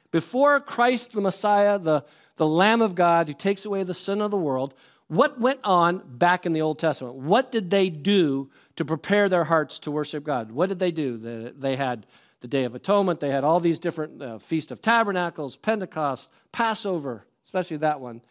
[0.09, 2.05] Before Christ the Messiah, the,
[2.37, 4.73] the Lamb of God who takes away the sin of the world,
[5.09, 7.15] what went on back in the Old Testament?
[7.15, 10.53] What did they do to prepare their hearts to worship God?
[10.53, 11.51] What did they do?
[11.53, 12.07] They had
[12.39, 17.25] the Day of Atonement, they had all these different uh, Feast of Tabernacles, Pentecost, Passover,
[17.47, 18.21] especially that one.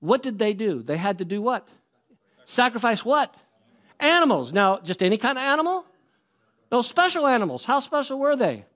[0.00, 0.82] What did they do?
[0.82, 1.66] They had to do what?
[2.44, 3.34] Sacrifice what?
[3.98, 4.52] Animals.
[4.52, 5.86] Now, just any kind of animal?
[6.70, 7.64] No, special animals.
[7.64, 8.66] How special were they?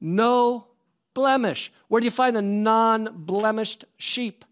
[0.00, 0.68] No
[1.12, 1.70] blemish.
[1.88, 4.46] Where do you find the non blemished sheep?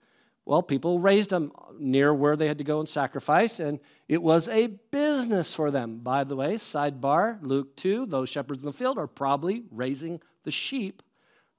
[0.45, 4.51] Well, people raised them near where they had to go and sacrifice, and it was
[4.51, 6.01] a business for them.
[6.01, 10.51] By the way, sidebar, Luke 2, those shepherds in the field are probably raising the
[10.51, 11.03] sheep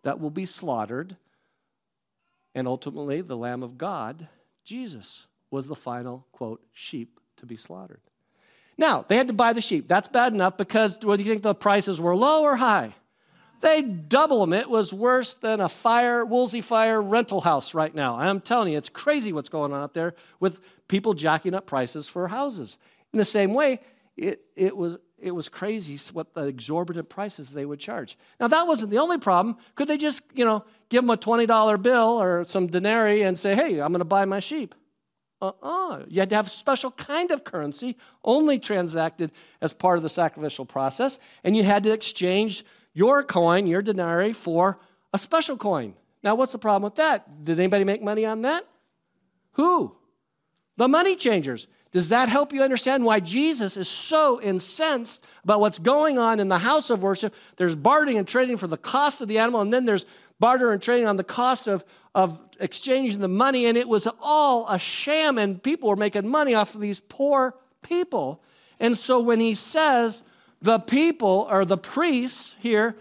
[0.04, 1.18] that will be slaughtered,
[2.60, 4.28] and ultimately the Lamb of God,
[4.64, 8.02] Jesus, was the final, quote, sheep to be slaughtered.
[8.78, 9.88] Now, they had to buy the sheep.
[9.88, 12.94] That's bad enough because, what do you think the prices were low or high?
[13.62, 14.54] They double them.
[14.54, 18.18] It was worse than a fire, Woolsey Fire rental house right now.
[18.18, 22.08] I'm telling you, it's crazy what's going on out there with people jacking up prices
[22.08, 22.78] for houses.
[23.14, 23.80] In the same way,
[24.16, 28.18] it, it, was, it was crazy what the exorbitant prices they would charge.
[28.40, 29.58] Now, that wasn't the only problem.
[29.76, 33.56] Could they just, you know, give them a $20 bill or some denarii and say,
[33.56, 34.76] hey, I'm going to buy my sheep?
[35.42, 36.04] Uh-uh.
[36.08, 40.10] You had to have a special kind of currency, only transacted as part of the
[40.10, 44.80] sacrificial process, and you had to exchange your coin, your denarii, for
[45.14, 45.94] a special coin.
[46.24, 47.46] Now, what's the problem with that?
[47.46, 48.66] Did anybody make money on that?
[49.54, 49.96] Who?
[50.76, 51.68] The money changers.
[51.92, 56.48] Does that help you understand why Jesus is so incensed about what's going on in
[56.48, 57.34] the house of worship?
[57.58, 60.06] There's bartering and trading for the cost of the animal, and then there's
[60.40, 64.68] barter and trading on the cost of, of exchanging the money, and it was all
[64.68, 68.44] a sham, and people were making money off of these poor people.
[68.80, 70.24] And so when he says,
[70.62, 72.96] the people, or the priests here,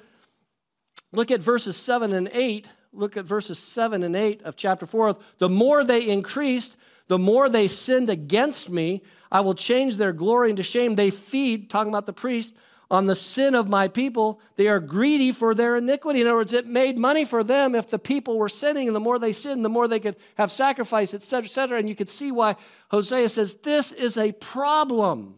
[1.13, 2.69] look at verses 7 and 8.
[2.93, 5.17] Look at verses 7 and 8 of chapter 4.
[5.39, 6.77] The more they increased,
[7.09, 9.03] the more they sinned against me.
[9.33, 10.95] I will change their glory into shame.
[10.95, 12.55] They feed, talking about the priest,
[12.91, 14.41] on the sin of my people.
[14.57, 16.21] They are greedy for their iniquity.
[16.21, 19.01] In other words, it made money for them if the people were sinning, and the
[19.01, 21.79] more they sinned, the more they could have sacrifice, etc., etc.
[21.79, 22.57] And you could see why
[22.91, 25.35] Hosea says this is a problem.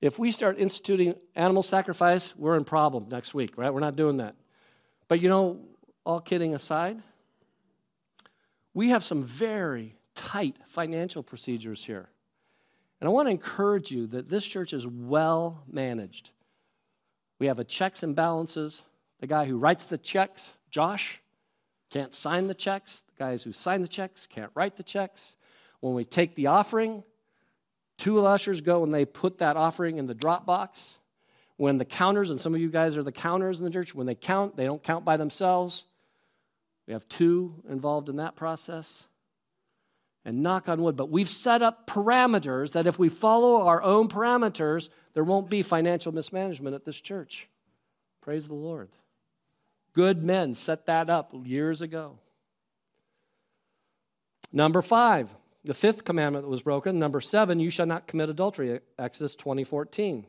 [0.00, 3.72] If we start instituting animal sacrifice, we're in problem next week, right?
[3.72, 4.34] We're not doing that.
[5.08, 5.60] But you know,
[6.04, 7.02] all kidding aside,
[8.72, 12.08] we have some very tight financial procedures here.
[13.00, 16.30] And I want to encourage you that this church is well managed.
[17.38, 18.82] We have a checks and balances.
[19.20, 21.20] The guy who writes the checks, Josh,
[21.90, 23.02] can't sign the checks.
[23.06, 25.36] The guys who sign the checks can't write the checks.
[25.80, 27.04] When we take the offering,
[27.96, 30.96] Two ushers go and they put that offering in the drop box.
[31.56, 34.06] When the counters, and some of you guys are the counters in the church, when
[34.06, 35.84] they count, they don't count by themselves.
[36.86, 39.04] We have two involved in that process.
[40.26, 44.08] And knock on wood, but we've set up parameters that if we follow our own
[44.08, 47.46] parameters, there won't be financial mismanagement at this church.
[48.22, 48.88] Praise the Lord.
[49.92, 52.18] Good men set that up years ago.
[54.50, 55.28] Number five,
[55.62, 59.64] the fifth commandment that was broken, number seven, you shall not commit adultery, Exodus 20,
[59.64, 60.26] 14.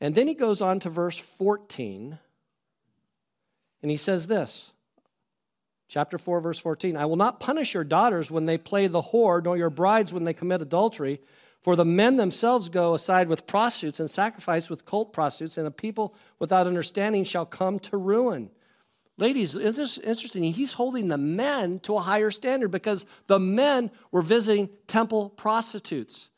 [0.00, 2.18] And then he goes on to verse 14,
[3.82, 4.72] and he says this
[5.88, 9.42] chapter 4, verse 14 I will not punish your daughters when they play the whore,
[9.42, 11.20] nor your brides when they commit adultery.
[11.62, 15.70] For the men themselves go aside with prostitutes and sacrifice with cult prostitutes, and a
[15.72, 18.50] people without understanding shall come to ruin.
[19.18, 20.44] Ladies, it's interesting.
[20.44, 26.28] He's holding the men to a higher standard because the men were visiting temple prostitutes.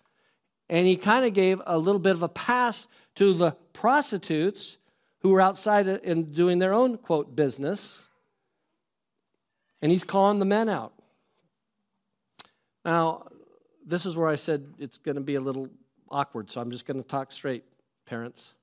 [0.70, 2.86] And he kind of gave a little bit of a pass
[3.18, 4.78] to the prostitutes
[5.22, 8.06] who were outside and doing their own, quote, business.
[9.82, 10.92] And he's calling the men out.
[12.84, 13.26] Now,
[13.84, 15.68] this is where I said it's going to be a little
[16.08, 17.64] awkward, so I'm just going to talk straight,
[18.06, 18.54] parents.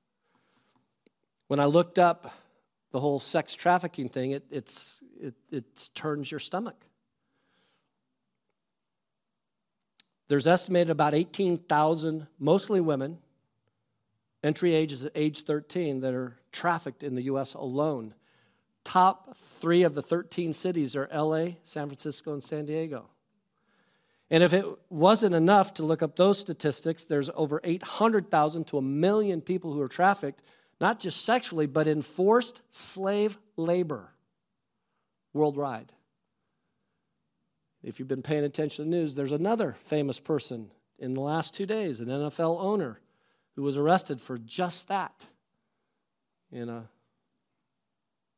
[1.48, 2.32] When I looked up
[2.92, 6.82] the whole sex trafficking thing, it, it's, it, it turns your stomach.
[10.28, 13.18] There's estimated about 18,000, mostly women,
[14.42, 17.54] entry age is age 13, that are trafficked in the U.S.
[17.54, 18.14] alone.
[18.84, 23.08] Top three of the 13 cities are LA, San Francisco, and San Diego.
[24.30, 28.82] And if it wasn't enough to look up those statistics, there's over 800,000 to a
[28.82, 30.42] million people who are trafficked
[30.80, 34.12] not just sexually, but in forced slave labor
[35.32, 35.92] worldwide.
[37.82, 41.54] if you've been paying attention to the news, there's another famous person in the last
[41.54, 43.00] two days, an NFL owner
[43.56, 45.26] who was arrested for just that
[46.52, 46.88] in a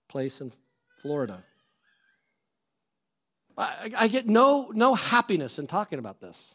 [0.08, 0.52] place in
[1.02, 1.42] Florida.
[3.56, 6.54] I, I, get no, no happiness in talking about this.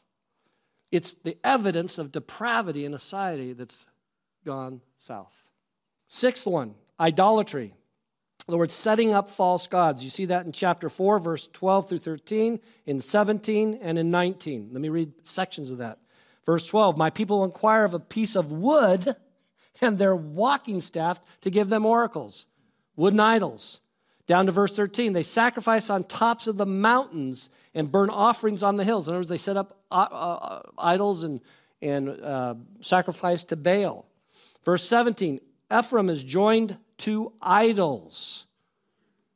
[0.91, 3.85] It's the evidence of depravity in a society that's
[4.45, 5.33] gone south.
[6.07, 7.73] Sixth one idolatry.
[8.47, 10.03] In other words, setting up false gods.
[10.03, 14.69] You see that in chapter 4, verse 12 through 13, in 17, and in 19.
[14.71, 15.99] Let me read sections of that.
[16.45, 19.15] Verse 12 My people inquire of a piece of wood
[19.81, 22.45] and their walking staff to give them oracles,
[22.95, 23.79] wooden idols.
[24.25, 28.77] Down to verse 13, they sacrifice on tops of the mountains and burn offerings on
[28.77, 29.07] the hills.
[29.07, 31.41] In other words, they set up uh, uh, idols and,
[31.81, 34.05] and uh, sacrifice to Baal.
[34.63, 35.41] Verse 17,
[35.77, 38.45] Ephraim is joined to idols.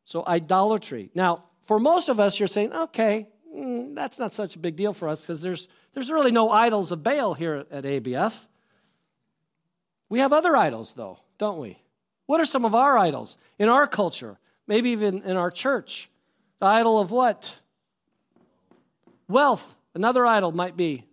[0.06, 1.12] So, idolatry.
[1.14, 4.94] Now, for most of us, you're saying, okay, mm, that's not such a big deal
[4.94, 5.68] for us because there's,
[5.98, 8.46] there's really no idols of Baal here at ABF.
[10.10, 11.82] We have other idols, though, don't we?
[12.28, 16.08] What are some of our idols in our culture, maybe even in our church?
[16.60, 17.52] The idol of what?
[19.28, 19.76] Wealth.
[19.96, 21.04] Another idol might be.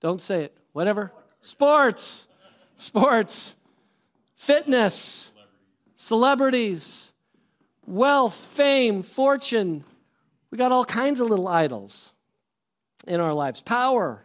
[0.00, 0.56] Don't say it.
[0.72, 1.12] Whatever.
[1.42, 2.26] Sports.
[2.76, 3.54] Sports
[4.34, 5.30] fitness,
[5.94, 7.12] celebrities,
[7.86, 9.84] wealth, fame, fortune.
[10.50, 12.12] We got all kinds of little idols
[13.06, 14.24] in our lives, power.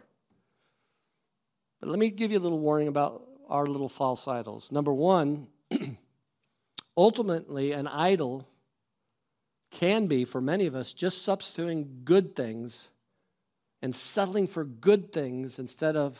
[1.80, 4.72] But let me give you a little warning about our little false idols.
[4.72, 5.48] Number one,
[6.96, 8.48] ultimately, an idol
[9.70, 12.88] can be, for many of us, just substituting good things
[13.82, 16.18] and settling for good things instead of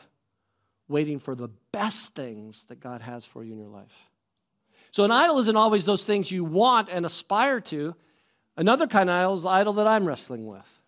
[0.89, 4.11] waiting for the best things that God has for you in your life.
[4.91, 7.95] So, an idol isn't always those things you want and aspire to.
[8.57, 10.81] Another kind of idol is the idol that I'm wrestling with.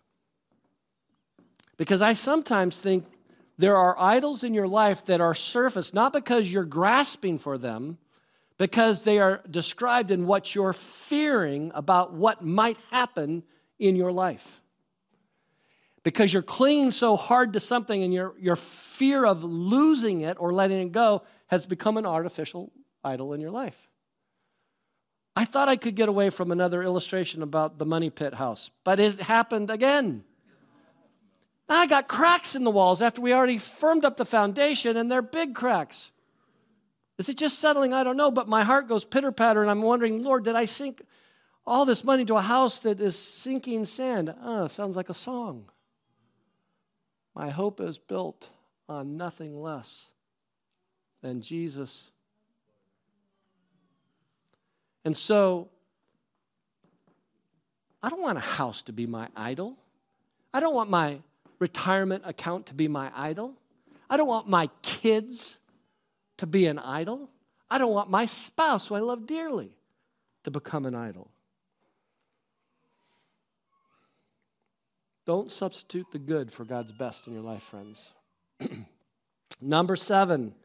[1.79, 3.05] Because I sometimes think
[3.57, 7.97] there are idols in your life that are surface, not because you're grasping for them,
[8.59, 13.41] because they are described in what you're fearing about what might happen
[13.79, 14.61] in your life
[16.03, 20.53] because you're clinging so hard to something and your, your fear of losing it or
[20.53, 22.71] letting it go has become an artificial
[23.03, 23.89] idol in your life.
[25.35, 28.99] I thought I could get away from another illustration about the money pit house, but
[28.99, 30.23] it happened again.
[31.69, 35.21] I got cracks in the walls after we already firmed up the foundation, and they're
[35.21, 36.11] big cracks.
[37.19, 37.93] Is it just settling?
[37.93, 40.65] I don't know, but my heart goes pitter patter, and I'm wondering, Lord, did I
[40.65, 41.03] sink
[41.67, 44.33] all this money to a house that is sinking sand?
[44.41, 45.69] Oh, sounds like a song.
[47.35, 48.49] My hope is built
[48.87, 50.07] on nothing less
[51.21, 52.09] than Jesus.
[55.05, 55.69] And so,
[58.01, 59.77] I don't want a house to be my idol.
[60.53, 61.19] I don't want my
[61.59, 63.53] retirement account to be my idol.
[64.09, 65.57] I don't want my kids
[66.37, 67.29] to be an idol.
[67.69, 69.71] I don't want my spouse, who I love dearly,
[70.43, 71.29] to become an idol.
[75.25, 78.13] Don't substitute the good for God's best in your life, friends.
[79.61, 80.55] Number seven,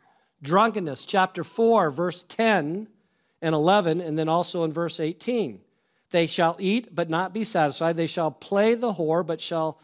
[0.40, 2.88] drunkenness, chapter 4, verse 10
[3.42, 5.60] and 11, and then also in verse 18.
[6.10, 7.96] They shall eat but not be satisfied.
[7.96, 9.78] They shall play the whore but shall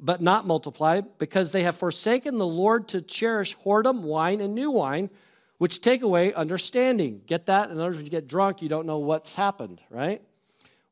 [0.00, 4.70] but not multiply, because they have forsaken the Lord to cherish whoredom, wine, and new
[4.70, 5.10] wine,
[5.58, 7.20] which take away understanding.
[7.26, 7.70] Get that?
[7.70, 10.22] In other words, when you get drunk, you don't know what's happened, right?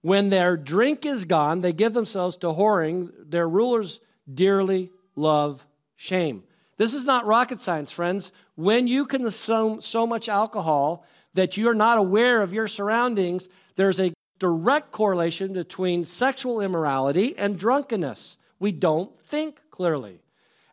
[0.02, 3.10] When their drink is gone, they give themselves to whoring.
[3.30, 4.00] Their rulers
[4.32, 5.66] dearly love
[5.96, 6.44] shame.
[6.76, 8.30] This is not rocket science, friends.
[8.54, 14.12] When you consume so much alcohol that you're not aware of your surroundings, there's a
[14.38, 18.36] direct correlation between sexual immorality and drunkenness.
[18.58, 20.20] We don't think clearly.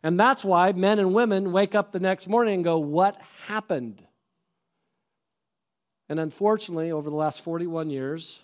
[0.02, 4.02] And that's why men and women wake up the next morning and go, What happened?
[6.08, 8.40] And unfortunately, over the last 41 years,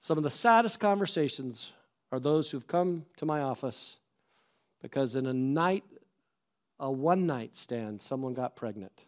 [0.00, 1.72] some of the saddest conversations
[2.12, 3.98] are those who've come to my office
[4.82, 5.84] because in a night,
[6.78, 9.04] a one night stand, someone got pregnant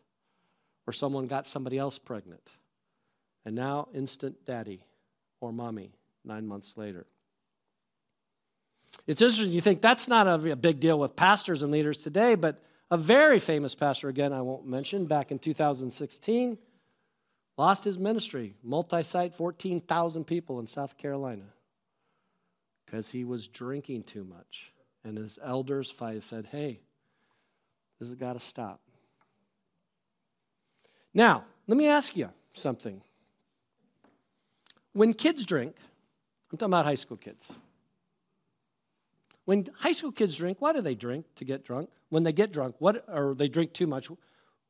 [0.87, 2.53] or someone got somebody else pregnant.
[3.45, 4.85] And now, instant daddy
[5.41, 5.93] or mommy
[6.25, 7.07] nine months later.
[9.07, 12.63] It's interesting, you think that's not a, big deal with pastors and leaders today, but
[12.91, 16.59] a very famous pastor, again, I won't mention, back in 2016
[17.59, 21.45] Lost his ministry, multi site, 14,000 people in South Carolina,
[22.85, 24.73] because he was drinking too much.
[25.05, 26.81] And his elders said, hey,
[27.99, 28.81] this has got to stop.
[31.13, 33.03] Now, let me ask you something.
[34.93, 35.75] When kids drink,
[36.51, 37.53] I'm talking about high school kids.
[39.45, 41.91] When high school kids drink, why do they drink to get drunk?
[42.11, 44.09] When they get drunk, what or they drink too much,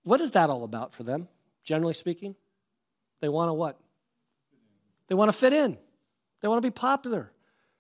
[0.03, 1.29] what is that all about for them,
[1.63, 2.35] generally speaking?
[3.21, 3.79] They want to what?
[5.09, 5.77] They want to fit in.
[6.41, 7.33] They want to be popular.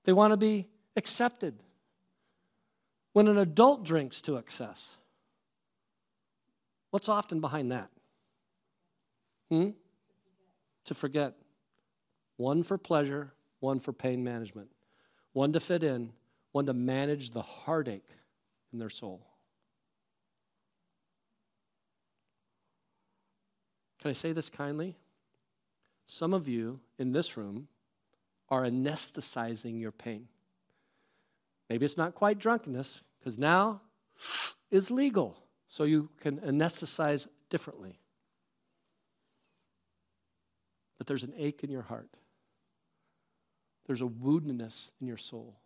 [0.05, 1.55] They want to be accepted.
[3.13, 4.97] When an adult drinks to excess,
[6.91, 7.91] what's often behind that?
[9.51, 9.71] Hmm?
[10.87, 11.35] To forget.
[12.37, 14.69] One for pleasure, one for pain management.
[15.33, 16.13] One to fit in,
[16.53, 18.09] one to manage the heartache
[18.73, 19.27] in their soul.
[24.01, 24.97] Can I say this kindly?
[26.07, 27.69] Some of you in this room
[28.49, 30.29] are anesthetizing your pain.
[31.71, 33.81] Maybe it's not quite drunkenness, because now
[34.71, 35.39] is legal,
[35.69, 37.99] so you can anesthetize differently.
[40.99, 42.11] But there's an ache in your heart,
[43.87, 45.62] there's a woundedness in your soul,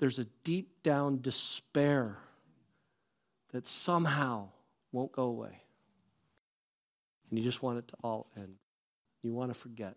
[0.00, 2.16] there's a deep down despair
[3.52, 4.48] that somehow
[4.92, 5.62] won't go away.
[7.28, 8.54] And you just want it to all end.
[9.22, 9.96] You want to forget.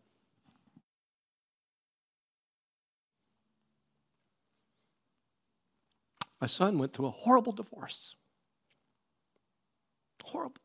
[6.41, 8.17] My son went through a horrible divorce.
[10.21, 10.61] Horrible.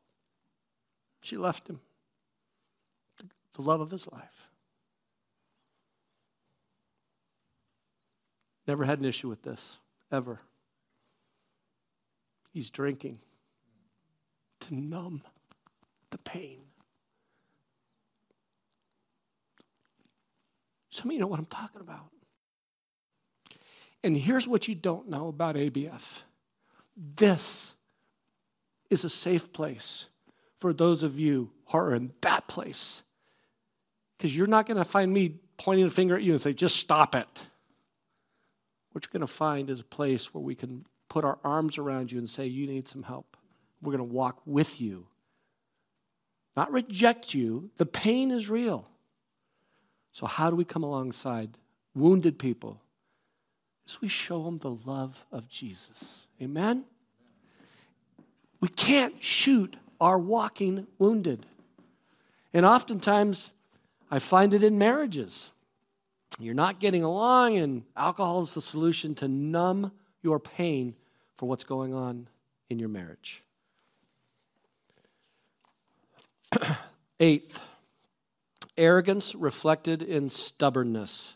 [1.21, 1.81] She left him,
[3.55, 4.48] the love of his life.
[8.69, 9.79] Never had an issue with this,
[10.13, 10.41] ever.
[12.53, 13.19] He's drinking
[14.61, 15.23] to numb
[16.11, 16.59] the pain.
[20.91, 22.11] Some of you know what I'm talking about.
[24.05, 26.23] And here's what you don't know about ABF
[27.17, 27.75] this
[28.91, 30.09] is a safe place
[30.59, 33.03] for those of you who are in that place.
[34.17, 36.77] Because you're not going to find me pointing a finger at you and say, just
[36.77, 37.45] stop it.
[38.93, 42.13] What you're going to find is a place where we can put our arms around
[42.13, 43.37] you and say, You need some help.
[43.81, 45.07] We're going to walk with you,
[46.57, 47.71] not reject you.
[47.77, 48.89] The pain is real.
[50.13, 51.59] So, how do we come alongside
[51.95, 52.81] wounded people?
[53.87, 56.27] As we show them the love of Jesus.
[56.43, 56.85] Amen?
[58.61, 61.47] We can't shoot our walking wounded.
[62.53, 63.53] And oftentimes,
[64.11, 65.51] I find it in marriages.
[66.39, 69.91] You're not getting along, and alcohol is the solution to numb
[70.23, 70.95] your pain
[71.37, 72.29] for what's going on
[72.71, 73.43] in your marriage.
[77.21, 77.61] Eighth,
[78.77, 81.35] arrogance reflected in stubbornness.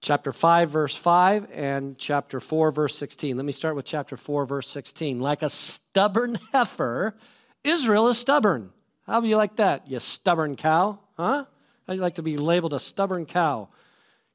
[0.00, 3.36] Chapter 5, verse 5, and chapter 4, verse 16.
[3.36, 5.18] Let me start with chapter 4, verse 16.
[5.18, 7.16] Like a stubborn heifer,
[7.64, 8.70] Israel is stubborn.
[9.04, 11.00] How do you like that, you stubborn cow?
[11.16, 11.46] Huh?
[11.88, 13.68] I'd like to be labeled a stubborn cow.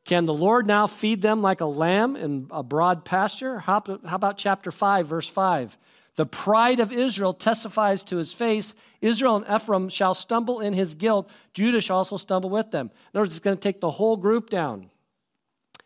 [0.06, 3.60] Can the Lord now feed them like a lamb in a broad pasture?
[3.60, 5.78] How, how about chapter 5, verse 5?
[6.16, 8.76] The pride of Israel testifies to his face.
[9.00, 11.30] Israel and Ephraim shall stumble in his guilt.
[11.54, 12.88] Judah shall also stumble with them.
[12.88, 14.90] In other words, it's going to take the whole group down.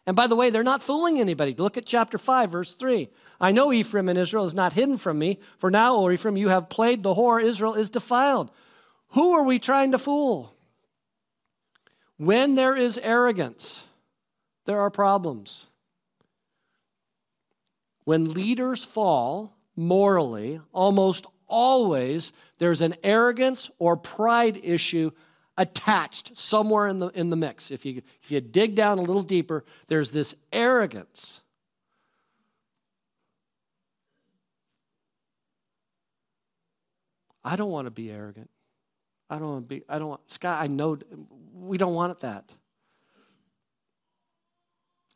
[0.08, 1.56] And by the way, they're not fooling anybody.
[1.58, 3.10] Look at chapter 5, verse 3.
[3.42, 6.50] I know Ephraim and Israel is not hidden from me, for now, O Ephraim, you
[6.50, 8.52] have played the whore, Israel is defiled.
[9.10, 10.55] Who are we trying to fool?
[12.18, 13.84] When there is arrogance,
[14.66, 15.66] there are problems.
[18.06, 25.12] When leaders fall morally, almost always there's an arrogance or pride issue
[25.58, 27.72] attached somewhere in the, in the mix.
[27.72, 31.42] If you, if you dig down a little deeper, there's this arrogance.
[37.44, 38.50] I don't want to be arrogant.
[39.30, 40.98] I don't want to be, I don't want, Scott, I know
[41.54, 42.52] we don't want it that.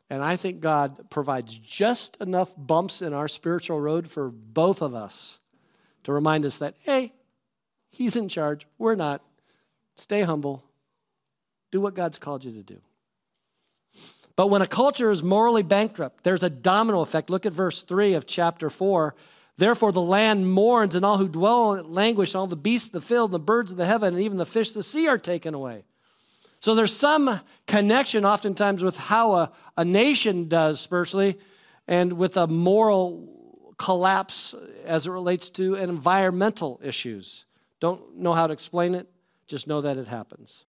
[0.08, 4.94] And I think God provides just enough bumps in our spiritual road for both of
[4.94, 5.38] us
[6.02, 7.12] to remind us that, hey,
[7.90, 8.66] He's in charge.
[8.78, 9.22] We're not.
[9.96, 10.64] Stay humble.
[11.70, 12.80] Do what God's called you to do.
[14.36, 17.30] But when a culture is morally bankrupt, there's a domino effect.
[17.30, 19.14] Look at verse 3 of chapter 4.
[19.60, 22.88] Therefore, the land mourns, and all who dwell in it languish, and all the beasts
[22.88, 24.82] of the field, and the birds of the heaven, and even the fish of the
[24.82, 25.84] sea are taken away.
[26.60, 31.38] So there's some connection oftentimes with how a, a nation does spiritually
[31.86, 34.54] and with a moral collapse
[34.86, 37.44] as it relates to environmental issues.
[37.80, 39.10] Don't know how to explain it,
[39.46, 40.64] just know that it happens.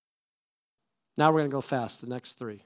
[1.16, 2.66] Now we're going to go fast, the next three.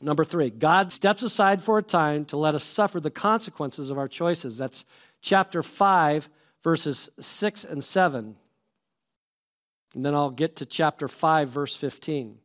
[0.00, 3.98] Number three, God steps aside for a time to let us suffer the consequences of
[3.98, 4.56] our choices.
[4.56, 4.86] That's
[5.24, 6.28] chapter 5,
[6.62, 8.36] verses 6 and 7.
[9.94, 12.38] And then I'll get to chapter 5, verse 15.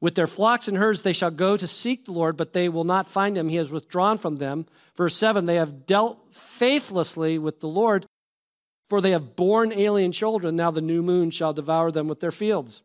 [0.00, 2.84] With their flocks and herds they shall go to seek the Lord, but they will
[2.84, 3.48] not find him.
[3.48, 4.66] He has withdrawn from them.
[4.96, 8.06] Verse 7 They have dealt faithlessly with the Lord,
[8.88, 10.54] for they have borne alien children.
[10.54, 12.82] Now the new moon shall devour them with their fields.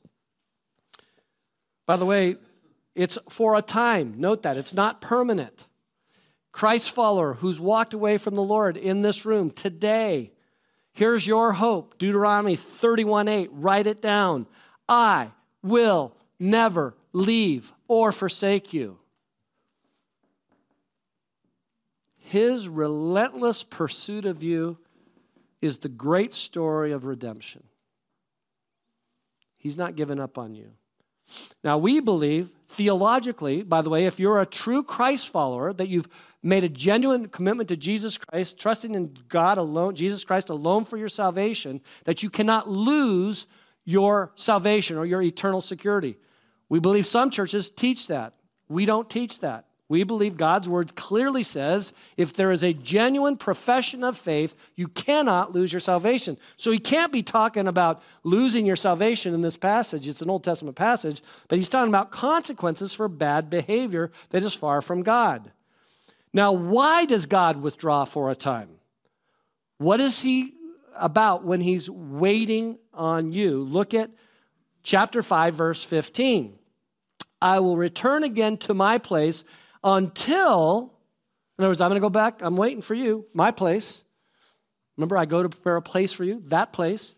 [1.85, 2.37] By the way,
[2.95, 4.15] it's for a time.
[4.17, 4.57] Note that.
[4.57, 5.67] It's not permanent.
[6.53, 10.31] Christ follower who's walked away from the Lord in this room today,
[10.93, 11.97] here's your hope.
[11.97, 13.49] Deuteronomy 31 8.
[13.51, 14.45] Write it down.
[14.87, 15.31] I
[15.63, 18.99] will never leave or forsake you.
[22.19, 24.77] His relentless pursuit of you
[25.61, 27.63] is the great story of redemption.
[29.57, 30.71] He's not given up on you.
[31.63, 36.09] Now, we believe theologically, by the way, if you're a true Christ follower, that you've
[36.43, 40.97] made a genuine commitment to Jesus Christ, trusting in God alone, Jesus Christ alone for
[40.97, 43.47] your salvation, that you cannot lose
[43.85, 46.17] your salvation or your eternal security.
[46.69, 48.33] We believe some churches teach that.
[48.67, 49.65] We don't teach that.
[49.89, 54.87] We believe God's word clearly says if there is a genuine profession of faith, you
[54.87, 56.37] cannot lose your salvation.
[56.57, 60.07] So he can't be talking about losing your salvation in this passage.
[60.07, 64.55] It's an Old Testament passage, but he's talking about consequences for bad behavior that is
[64.55, 65.51] far from God.
[66.33, 68.69] Now, why does God withdraw for a time?
[69.77, 70.53] What is he
[70.95, 73.61] about when he's waiting on you?
[73.61, 74.09] Look at
[74.81, 76.57] chapter 5, verse 15.
[77.41, 79.43] I will return again to my place
[79.83, 80.93] until,
[81.57, 84.03] in other words, I'm going to go back, I'm waiting for you, my place.
[84.97, 87.15] Remember, I go to prepare a place for you, that place.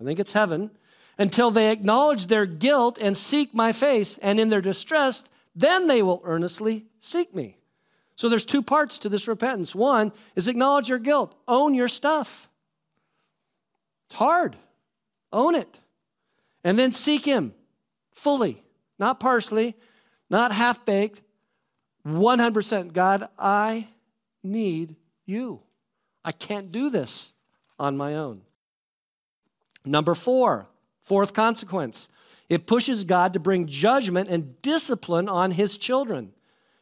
[0.00, 0.70] I think it's heaven.
[1.18, 6.02] Until they acknowledge their guilt and seek my face, and in their distress, then they
[6.02, 7.58] will earnestly seek me.
[8.16, 9.74] So there's two parts to this repentance.
[9.74, 12.48] One is acknowledge your guilt, own your stuff.
[14.08, 14.56] It's hard.
[15.32, 15.80] Own it.
[16.62, 17.54] And then seek him
[18.14, 18.64] fully
[18.98, 19.76] not partially,
[20.30, 21.22] not half baked,
[22.06, 22.92] 100%.
[22.92, 23.88] God, I
[24.42, 24.96] need
[25.26, 25.60] you.
[26.24, 27.32] I can't do this
[27.78, 28.42] on my own.
[29.84, 30.66] Number four,
[31.00, 32.08] fourth consequence
[32.48, 36.32] it pushes God to bring judgment and discipline on his children.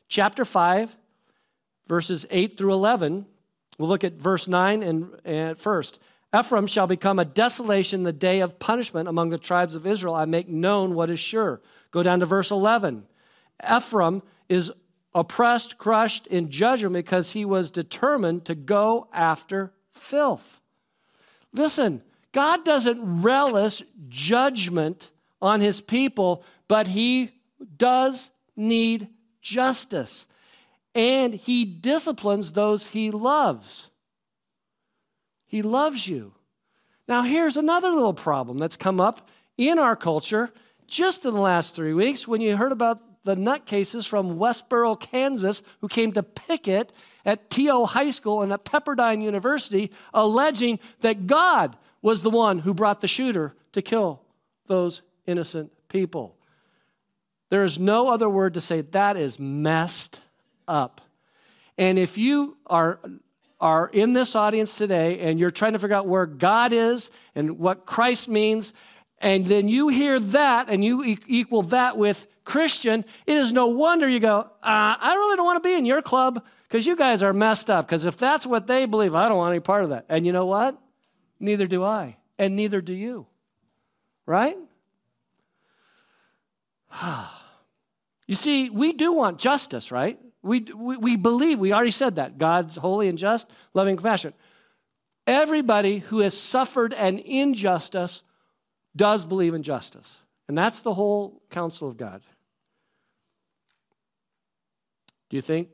[0.09, 0.97] Chapter 5,
[1.87, 3.27] verses 8 through 11.
[3.79, 5.99] We'll look at verse 9 and, and first.
[6.37, 10.15] Ephraim shall become a desolation the day of punishment among the tribes of Israel.
[10.15, 11.61] I make known what is sure.
[11.91, 13.05] Go down to verse 11.
[13.71, 14.73] Ephraim is
[15.15, 20.61] oppressed, crushed in judgment because he was determined to go after filth.
[21.53, 22.03] Listen,
[22.33, 25.11] God doesn't relish judgment
[25.43, 27.31] on his people, but he
[27.77, 29.09] does need
[29.43, 30.27] justice.
[30.95, 33.89] And he disciplines those he loves.
[35.47, 36.33] He loves you.
[37.09, 40.51] Now, here's another little problem that's come up in our culture
[40.87, 45.63] just in the last three weeks when you heard about the nutcases from Westboro, Kansas,
[45.81, 46.93] who came to picket
[47.25, 47.87] at T.O.
[47.87, 53.09] High School and at Pepperdine University, alleging that God was the one who brought the
[53.09, 54.23] shooter to kill
[54.67, 56.37] those innocent people.
[57.49, 60.21] There is no other word to say that is messed
[60.73, 61.01] up.
[61.79, 62.99] And if you are
[63.61, 67.61] are in this audience today and you're trying to figure out where God is and
[67.61, 68.75] what Christ means,
[69.19, 74.09] and then you hear that and you equal that with Christian, it is no wonder
[74.09, 77.23] you go, uh, I really don't want to be in your club because you guys
[77.23, 77.87] are messed up.
[77.87, 80.07] Because if that's what they believe, I don't want any part of that.
[80.09, 80.77] And you know what?
[81.39, 83.27] Neither do I, and neither do you.
[84.27, 84.57] Right?
[88.27, 90.19] you see, we do want justice, right?
[90.43, 92.37] We, we, believe, we already said that.
[92.37, 94.35] God's holy and just, loving, compassionate.
[95.27, 98.23] Everybody who has suffered an injustice
[98.97, 100.19] does believe in justice.
[100.49, 102.23] And that's the whole counsel of God.
[105.31, 105.71] Do you think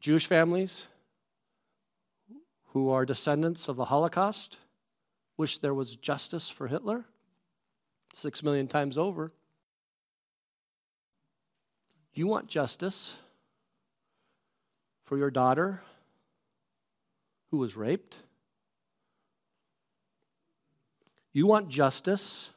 [0.00, 0.88] Jewish families
[2.72, 4.58] who are descendants of the Holocaust
[5.36, 7.04] wish there was justice for Hitler?
[8.14, 9.32] Six million times over.
[12.14, 13.16] You want justice
[15.04, 15.80] for your daughter
[17.50, 18.18] who was raped?
[21.32, 22.50] You want justice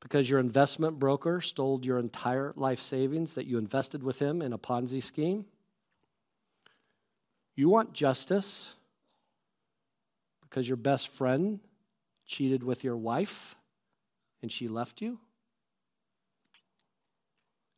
[0.00, 4.52] because your investment broker stole your entire life savings that you invested with him in
[4.52, 5.44] a Ponzi scheme?
[7.54, 8.74] You want justice
[10.42, 11.60] because your best friend
[12.26, 13.56] cheated with your wife
[14.40, 15.18] and she left you?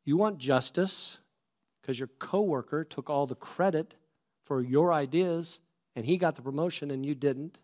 [0.04, 1.18] You want justice
[1.80, 3.94] because your coworker took all the credit
[4.44, 5.60] for your ideas
[5.96, 7.58] and he got the promotion and you didn't.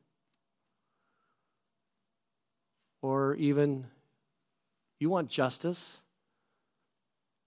[3.03, 3.86] Or even
[4.99, 6.01] You want justice?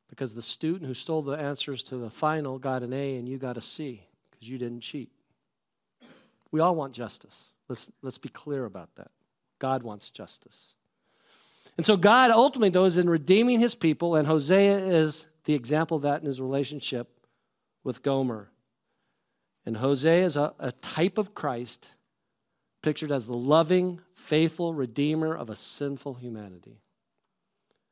[0.10, 3.38] Because the student who stole the answers to the final got an A and you
[3.38, 5.12] got a C because you didn't cheat.
[6.52, 7.46] We all want justice.
[7.70, 9.12] Let's, let's be clear about that.
[9.60, 10.74] God wants justice.
[11.78, 15.98] And so, God ultimately, though, is in redeeming his people, and Hosea is the example
[15.98, 17.10] of that in his relationship
[17.84, 18.50] with Gomer.
[19.66, 21.96] And Hosea is a, a type of Christ,
[22.82, 26.82] pictured as the loving, faithful redeemer of a sinful humanity.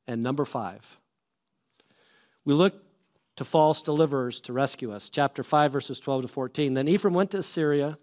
[0.08, 0.98] And number five,
[2.44, 2.84] we look
[3.38, 5.10] to false deliverers to rescue us.
[5.10, 6.74] Chapter 5, verses 12 to 14.
[6.74, 7.98] Then Ephraim went to Assyria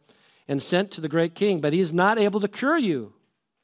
[0.48, 3.12] and sent to the great king, but he is not able to cure you,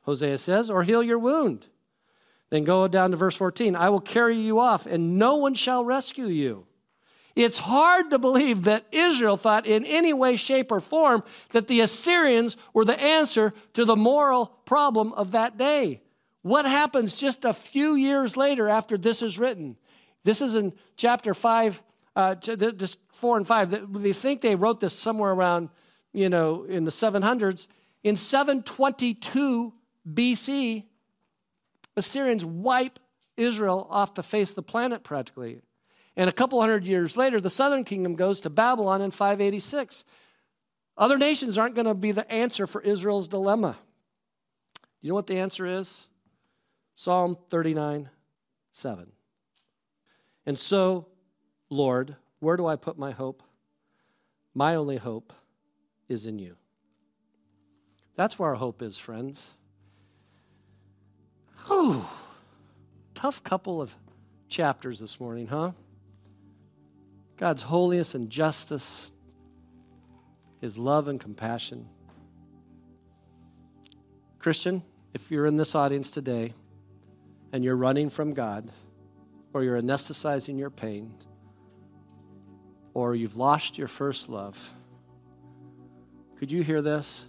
[0.02, 1.66] Hosea says, or heal your wound.
[2.54, 3.74] Then go down to verse 14.
[3.74, 6.66] I will carry you off, and no one shall rescue you.
[7.34, 11.80] It's hard to believe that Israel thought in any way, shape, or form that the
[11.80, 16.00] Assyrians were the answer to the moral problem of that day.
[16.42, 19.76] What happens just a few years later after this is written?
[20.22, 21.82] This is in chapter 5,
[22.14, 24.00] uh, just 4 and 5.
[24.00, 25.70] They think they wrote this somewhere around,
[26.12, 27.66] you know, in the 700s.
[28.04, 29.72] In 722
[30.08, 30.84] BC,
[31.96, 32.98] Assyrians wipe
[33.36, 35.60] Israel off the face of the planet practically.
[36.16, 40.04] And a couple hundred years later, the southern kingdom goes to Babylon in 586.
[40.96, 43.76] Other nations aren't going to be the answer for Israel's dilemma.
[45.00, 46.06] You know what the answer is?
[46.96, 48.10] Psalm 39
[48.72, 49.12] 7.
[50.46, 51.06] And so,
[51.70, 53.42] Lord, where do I put my hope?
[54.54, 55.32] My only hope
[56.08, 56.56] is in you.
[58.16, 59.52] That's where our hope is, friends.
[61.66, 62.04] Whew.
[63.14, 63.94] Tough couple of
[64.48, 65.72] chapters this morning, huh?
[67.36, 69.12] God's holiness and justice,
[70.60, 71.88] His love and compassion.
[74.38, 74.82] Christian,
[75.14, 76.52] if you're in this audience today
[77.52, 78.70] and you're running from God,
[79.54, 81.14] or you're anesthetizing your pain,
[82.92, 84.70] or you've lost your first love,
[86.36, 87.24] could you hear this?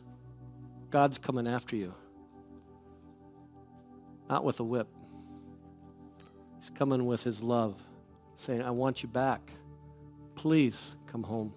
[0.90, 1.94] God's coming after you
[4.30, 4.88] not with a whip.
[6.58, 7.76] He's coming with his love,
[8.36, 9.52] saying, I want you back.
[10.36, 11.54] Please come home.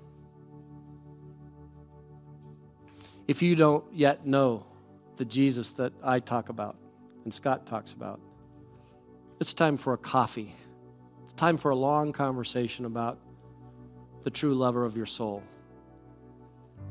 [3.26, 4.64] If you don't yet know
[5.16, 6.76] the Jesus that I talk about
[7.24, 8.20] and Scott talks about,
[9.40, 10.54] it's time for a coffee.
[11.24, 13.18] It's time for a long conversation about
[14.24, 15.42] the true lover of your soul,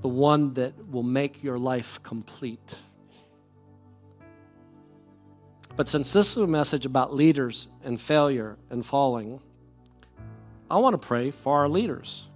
[0.02, 2.76] the one that will make your life complete.
[5.78, 9.40] But since this is a message about leaders and failure and falling,
[10.72, 12.28] I want to pray for our leaders.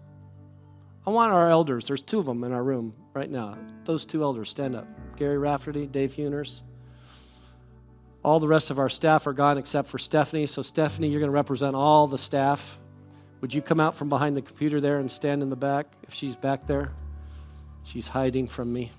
[1.07, 3.57] I want our elders, there's two of them in our room right now.
[3.83, 4.87] Those two elders, stand up.
[5.17, 6.61] Gary Rafferty, Dave Huners.
[8.23, 10.45] All the rest of our staff are gone except for Stephanie.
[10.45, 12.77] So, Stephanie, you're going to represent all the staff.
[13.41, 16.13] Would you come out from behind the computer there and stand in the back if
[16.13, 16.91] she's back there?
[17.83, 18.91] She's hiding from me.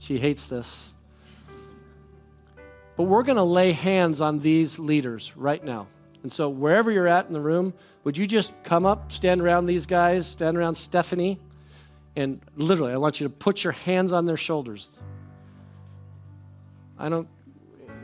[0.00, 0.92] She hates this.
[2.96, 5.88] But we're going to lay hands on these leaders right now.
[6.22, 7.74] And so, wherever you're at in the room,
[8.04, 11.38] would you just come up, stand around these guys, stand around Stephanie,
[12.16, 14.90] and literally, I want you to put your hands on their shoulders.
[16.98, 17.28] I don't,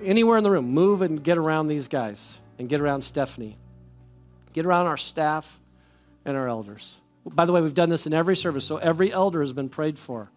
[0.03, 3.57] anywhere in the room, move and get around these guys and get around Stephanie.
[4.53, 5.59] Get around our staff
[6.26, 6.99] and our elders.
[7.24, 9.99] By the way, we've done this in every service, so every elder has been prayed
[9.99, 10.30] for.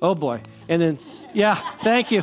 [0.00, 0.40] Oh boy.
[0.68, 0.98] And then,
[1.34, 2.22] yeah, thank you.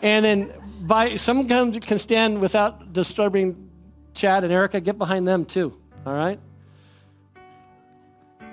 [0.00, 0.52] And then
[0.82, 3.70] by someone can, can stand without disturbing
[4.14, 5.76] Chad and Erica, get behind them too.
[6.04, 6.40] All right?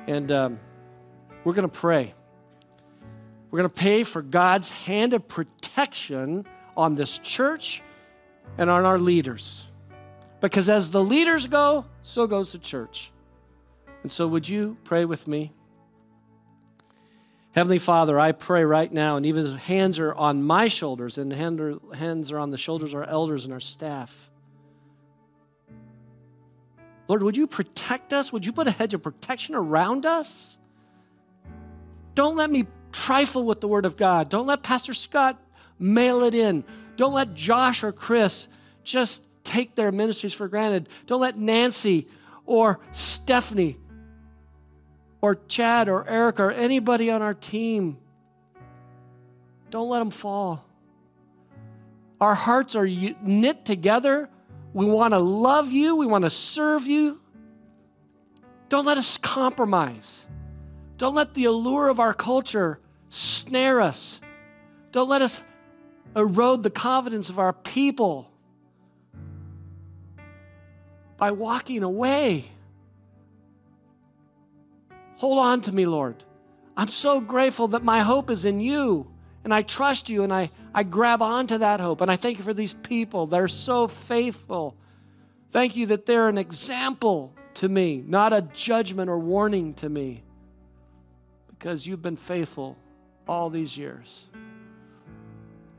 [0.07, 0.59] And um,
[1.43, 2.13] we're going to pray.
[3.49, 6.45] We're going to pray for God's hand of protection
[6.77, 7.81] on this church
[8.57, 9.65] and on our leaders.
[10.39, 13.11] Because as the leaders go, so goes the church.
[14.03, 15.51] And so, would you pray with me?
[17.51, 22.31] Heavenly Father, I pray right now, and even hands are on my shoulders, and hands
[22.31, 24.29] are on the shoulders of our elders and our staff.
[27.07, 28.31] Lord, would you protect us?
[28.31, 30.59] Would you put a hedge of protection around us?
[32.13, 34.29] Don't let me trifle with the Word of God.
[34.29, 35.41] Don't let Pastor Scott
[35.79, 36.63] mail it in.
[36.97, 38.47] Don't let Josh or Chris
[38.83, 40.87] just take their ministries for granted.
[41.07, 42.07] Don't let Nancy
[42.45, 43.77] or Stephanie
[45.21, 47.97] or Chad or Eric or anybody on our team.
[49.69, 50.65] Don't let them fall.
[52.19, 54.29] Our hearts are knit together.
[54.73, 57.19] We want to love you, we want to serve you.
[58.67, 60.27] Don't let us compromise.
[60.97, 64.21] Don't let the allure of our culture snare us.
[64.91, 65.41] Don't let us
[66.15, 68.29] erode the confidence of our people.
[71.19, 72.45] by walking away.
[75.19, 76.23] Hold on to me, Lord.
[76.77, 79.11] I'm so grateful that my hope is in you
[79.43, 81.99] and I trust you and I, I grab onto that hope.
[81.99, 83.27] And I thank you for these people.
[83.27, 84.77] They're so faithful.
[85.51, 90.23] Thank you that they're an example to me, not a judgment or warning to me,
[91.49, 92.77] because you've been faithful
[93.27, 94.27] all these years.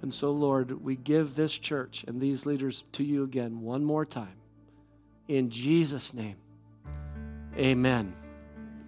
[0.03, 4.05] And so, Lord, we give this church and these leaders to you again one more
[4.05, 4.37] time.
[5.29, 6.37] In Jesus' name,
[7.57, 8.20] amen.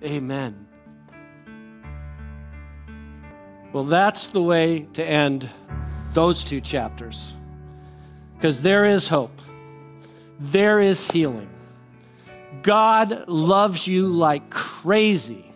[0.04, 0.66] Amen.
[3.72, 5.48] Well, that's the way to end
[6.12, 7.32] those two chapters.
[8.34, 9.40] Because there is hope,
[10.40, 11.48] there is healing.
[12.62, 15.54] God loves you like crazy,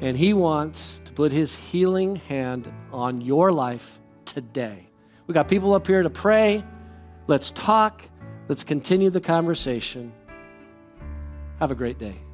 [0.00, 4.88] and He wants to put His healing hand on your life today.
[5.26, 6.64] We got people up here to pray.
[7.26, 8.08] Let's talk.
[8.48, 10.12] Let's continue the conversation.
[11.58, 12.25] Have a great day.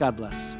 [0.00, 0.59] God bless.